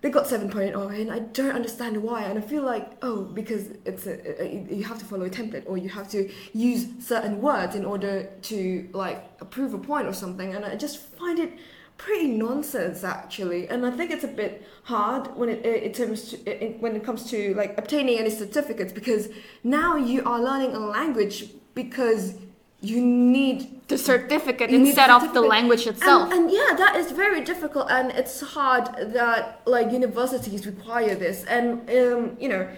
they 0.00 0.10
got 0.10 0.26
7.0 0.26 1.00
and 1.00 1.10
I 1.10 1.18
don't 1.18 1.54
understand 1.54 2.00
why. 2.02 2.22
And 2.22 2.38
I 2.38 2.42
feel 2.42 2.62
like 2.62 2.92
oh 3.02 3.22
because 3.22 3.70
it's 3.84 4.06
a, 4.06 4.42
a, 4.42 4.74
you 4.74 4.84
have 4.84 4.98
to 4.98 5.04
follow 5.04 5.26
a 5.26 5.30
template 5.30 5.64
or 5.66 5.76
you 5.76 5.88
have 5.88 6.08
to 6.10 6.30
use 6.52 6.86
certain 7.00 7.40
words 7.40 7.74
in 7.74 7.84
order 7.84 8.28
to 8.42 8.88
like 8.92 9.50
prove 9.50 9.74
a 9.74 9.78
point 9.78 10.06
or 10.06 10.12
something. 10.12 10.54
And 10.54 10.64
I 10.64 10.76
just 10.76 10.98
find 10.98 11.38
it 11.38 11.58
pretty 11.96 12.28
nonsense 12.28 13.02
actually. 13.02 13.68
And 13.68 13.84
I 13.84 13.90
think 13.90 14.12
it's 14.12 14.24
a 14.24 14.28
bit 14.28 14.66
hard 14.84 15.36
when 15.36 15.48
it 15.48 15.66
it, 15.66 15.96
comes 15.96 16.30
to 16.30 16.36
it, 16.48 16.80
when 16.80 16.94
it 16.94 17.04
comes 17.04 17.28
to 17.30 17.54
like 17.54 17.76
obtaining 17.76 18.18
any 18.18 18.30
certificates 18.30 18.92
because 18.92 19.28
now 19.64 19.96
you 19.96 20.24
are 20.24 20.40
learning 20.40 20.76
a 20.76 20.78
language 20.78 21.50
because 21.74 22.34
you 22.80 23.00
need 23.00 23.88
The 23.88 23.98
certificate 23.98 24.70
you 24.70 24.78
instead 24.78 25.10
a 25.10 25.14
of 25.16 25.34
the 25.34 25.40
language 25.40 25.86
itself. 25.86 26.30
And, 26.30 26.44
and 26.44 26.50
yeah, 26.50 26.74
that 26.76 26.96
is 26.96 27.10
very 27.10 27.42
difficult, 27.42 27.90
and 27.90 28.10
it's 28.12 28.40
hard 28.40 28.86
that 29.14 29.62
like 29.66 29.90
universities 29.90 30.66
require 30.66 31.14
this. 31.14 31.44
And 31.44 31.88
um, 31.90 32.36
you 32.38 32.48
know, 32.48 32.68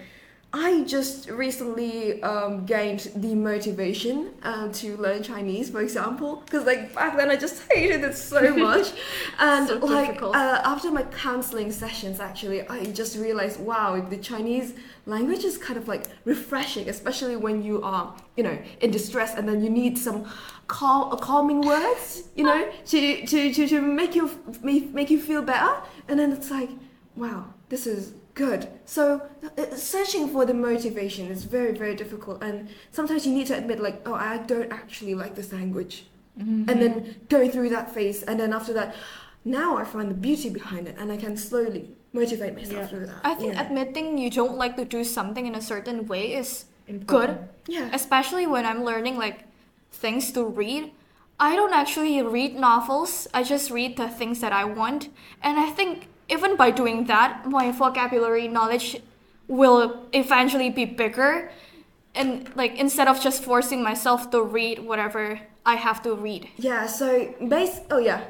I 0.53 0.83
just 0.83 1.29
recently 1.29 2.21
um, 2.23 2.65
gained 2.65 3.09
the 3.15 3.35
motivation 3.35 4.31
uh, 4.43 4.67
to 4.73 4.97
learn 4.97 5.23
Chinese, 5.23 5.69
for 5.69 5.79
example, 5.79 6.41
because 6.43 6.65
like 6.65 6.93
back 6.93 7.15
then 7.15 7.29
I 7.29 7.37
just 7.37 7.63
hated 7.71 8.03
it 8.03 8.15
so 8.17 8.53
much, 8.69 8.91
and 9.39 9.67
So 9.67 9.77
like 9.77 10.21
uh, 10.21 10.61
after 10.65 10.91
my 10.91 11.03
counseling 11.03 11.71
sessions, 11.71 12.19
actually, 12.19 12.67
I 12.67 12.83
just 12.85 13.17
realized, 13.17 13.61
wow, 13.61 14.01
the 14.01 14.17
Chinese 14.17 14.73
language 15.05 15.45
is 15.45 15.57
kind 15.57 15.77
of 15.77 15.87
like 15.87 16.07
refreshing, 16.25 16.89
especially 16.89 17.37
when 17.37 17.63
you 17.63 17.81
are, 17.81 18.13
you 18.35 18.43
know, 18.43 18.57
in 18.81 18.91
distress 18.91 19.35
and 19.35 19.47
then 19.47 19.63
you 19.63 19.69
need 19.69 19.97
some 19.97 20.25
cal- 20.67 21.15
calming 21.15 21.61
words, 21.61 22.23
you 22.35 22.43
know, 22.43 22.69
to, 22.87 23.25
to, 23.25 23.53
to, 23.53 23.67
to 23.69 23.81
make 23.81 24.15
you 24.15 24.29
make, 24.61 24.93
make 24.93 25.09
you 25.09 25.19
feel 25.21 25.41
better. 25.41 25.81
And 26.09 26.19
then 26.19 26.33
it's 26.33 26.51
like, 26.51 26.69
wow, 27.15 27.53
this 27.69 27.87
is 27.87 28.13
Good. 28.33 28.69
So 28.85 29.21
uh, 29.57 29.75
searching 29.75 30.29
for 30.29 30.45
the 30.45 30.53
motivation 30.53 31.27
is 31.27 31.43
very, 31.43 31.73
very 31.73 31.95
difficult, 31.95 32.41
and 32.43 32.69
sometimes 32.91 33.25
you 33.25 33.33
need 33.33 33.47
to 33.47 33.57
admit, 33.57 33.79
like, 33.81 34.01
oh, 34.07 34.13
I 34.13 34.37
don't 34.37 34.71
actually 34.71 35.15
like 35.15 35.35
this 35.35 35.51
language, 35.51 36.05
Mm-hmm. 36.39 36.69
and 36.69 36.81
then 36.81 37.15
going 37.27 37.51
through 37.51 37.69
that 37.71 37.93
phase, 37.93 38.23
and 38.23 38.39
then 38.39 38.53
after 38.53 38.71
that, 38.71 38.95
now 39.43 39.75
I 39.75 39.83
find 39.83 40.09
the 40.09 40.15
beauty 40.15 40.49
behind 40.49 40.87
it, 40.87 40.95
and 40.97 41.11
I 41.11 41.17
can 41.17 41.35
slowly 41.35 41.89
motivate 42.13 42.55
myself 42.55 42.73
Yeah. 42.83 42.87
through 42.87 43.05
that. 43.07 43.19
I 43.25 43.35
think 43.35 43.53
yeah. 43.53 43.61
admitting 43.65 44.17
you 44.17 44.29
don't 44.29 44.55
like 44.55 44.77
to 44.77 44.85
do 44.85 45.03
something 45.03 45.45
in 45.45 45.55
a 45.55 45.61
certain 45.61 46.07
way 46.07 46.33
is 46.33 46.65
Important. 46.87 47.37
good, 47.65 47.73
yeah. 47.75 47.89
especially 47.91 48.47
when 48.47 48.65
I'm 48.65 48.85
learning 48.85 49.17
like 49.17 49.43
things 49.91 50.31
to 50.31 50.45
read. 50.45 50.91
I 51.37 51.57
don't 51.57 51.73
actually 51.73 52.21
read 52.21 52.55
novels. 52.55 53.27
I 53.33 53.43
just 53.43 53.69
read 53.69 53.97
the 53.97 54.07
things 54.07 54.39
that 54.39 54.53
I 54.53 54.63
want, 54.63 55.09
and 55.43 55.59
I 55.59 55.69
think 55.69 56.07
even 56.31 56.55
by 56.55 56.71
doing 56.71 57.05
that, 57.05 57.45
my 57.45 57.71
vocabulary 57.71 58.47
knowledge 58.47 58.97
will 59.47 60.05
eventually 60.13 60.69
be 60.69 60.85
bigger. 60.85 61.51
And 62.15 62.49
like 62.55 62.77
instead 62.77 63.07
of 63.07 63.21
just 63.21 63.43
forcing 63.43 63.83
myself 63.83 64.31
to 64.31 64.41
read 64.41 64.79
whatever 64.79 65.39
I 65.65 65.75
have 65.75 66.01
to 66.03 66.15
read. 66.15 66.49
Yeah. 66.57 66.87
So 66.87 67.33
base. 67.47 67.81
Oh 67.91 67.99
yeah. 67.99 68.21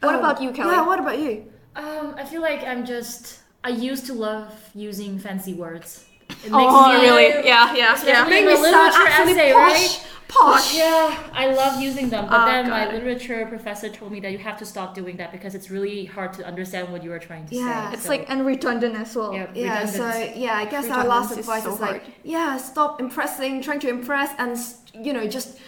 What 0.00 0.14
Oh, 0.16 0.18
about 0.18 0.42
you, 0.42 0.52
Kelly? 0.52 0.72
Yeah. 0.72 0.86
What 0.86 0.98
about 1.00 1.18
you? 1.18 1.50
Um, 1.76 2.14
I 2.16 2.24
feel 2.24 2.42
like 2.42 2.62
I'm 2.64 2.84
just. 2.86 3.40
I 3.64 3.70
used 3.70 4.06
to 4.06 4.14
love 4.14 4.52
using 4.74 5.18
fancy 5.18 5.54
words. 5.54 6.04
It 6.44 6.50
Oh, 6.52 6.88
me- 6.98 7.04
really? 7.04 7.46
Yeah, 7.46 7.74
yeah, 7.74 7.74
yeah. 7.74 7.94
Especially 7.94 8.30
Make 8.30 8.40
in 8.40 8.46
me 8.46 8.52
the 8.54 8.70
sound 8.70 8.92
literature 8.94 9.30
essay, 9.30 9.52
posh. 9.52 9.72
right? 9.72 10.06
Posh. 10.28 10.74
Yeah, 10.76 11.16
I 11.32 11.46
love 11.54 11.80
using 11.80 12.08
them, 12.10 12.26
but 12.28 12.40
Oh, 12.42 12.46
then 12.46 12.68
my 12.68 12.84
God. 12.86 12.94
literature 12.94 13.46
professor 13.46 13.88
told 13.88 14.10
me 14.10 14.18
that 14.20 14.32
you 14.32 14.38
have 14.38 14.58
to 14.58 14.64
stop 14.66 14.92
doing 14.94 15.16
that 15.18 15.30
because 15.30 15.54
it's 15.54 15.70
really 15.70 16.06
hard 16.06 16.32
to 16.34 16.44
understand 16.44 16.88
what 16.90 17.04
you 17.04 17.12
are 17.12 17.18
trying 17.20 17.46
to 17.46 17.54
Yeah. 17.54 17.88
say. 17.90 17.94
It's 17.94 18.02
So, 18.04 18.08
like 18.08 18.24
and 18.28 18.44
redundant 18.44 18.96
as 18.96 19.14
well. 19.14 19.32
yeah, 19.32 19.46
Yeah, 19.54 19.86
so 19.86 20.06
yeah, 20.34 20.54
I 20.56 20.64
guess 20.64 20.90
our 20.90 21.04
last 21.04 21.30
Redundancy 21.30 21.40
is 21.40 21.46
advice 21.48 21.62
so 21.64 21.74
is 21.74 21.80
like, 21.80 22.04
yeah, 22.24 22.56
stop 22.56 23.00
impressing, 23.00 23.62
trying 23.62 23.80
to 23.80 23.88
impress, 23.88 24.30
and 24.38 24.58
you 25.06 25.12
know, 25.12 25.26
just 25.28 25.58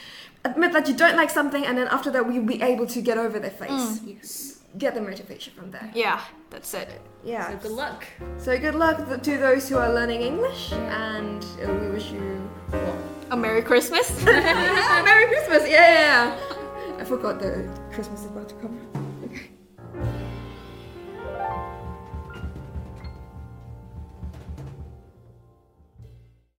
admit 0.44 0.72
that 0.72 0.88
you 0.88 0.94
don't 0.94 1.16
like 1.16 1.30
something, 1.30 1.64
and 1.64 1.78
then 1.78 1.86
after 1.88 2.10
that, 2.10 2.26
we'll 2.26 2.42
be 2.42 2.60
able 2.62 2.86
to 2.86 3.00
get 3.00 3.18
over 3.18 3.38
their 3.38 3.50
face, 3.50 4.00
yes. 4.04 4.55
Get 4.78 4.94
the 4.94 5.00
motivation 5.00 5.52
from 5.54 5.70
there. 5.70 5.90
Yeah, 5.94 6.20
that's 6.50 6.72
it. 6.74 7.00
Yeah. 7.24 7.50
So 7.50 7.68
good 7.68 7.76
luck. 7.76 8.06
So 8.38 8.58
good 8.58 8.74
luck 8.74 9.22
to 9.22 9.38
those 9.38 9.68
who 9.68 9.76
are 9.76 9.92
learning 9.92 10.22
English, 10.22 10.72
and 10.72 11.44
we 11.82 11.88
wish 11.90 12.10
you 12.10 12.48
well, 12.72 12.98
A 13.30 13.36
Merry 13.36 13.62
Christmas. 13.62 14.24
Merry 14.24 15.26
Christmas. 15.26 15.62
Yeah, 15.68 15.92
yeah, 15.92 16.36
yeah. 16.36 17.00
I 17.00 17.04
forgot 17.04 17.40
the 17.40 17.68
Christmas 17.92 18.20
is 18.20 18.26
about 18.26 18.48
to 18.48 18.54
come. 18.56 18.78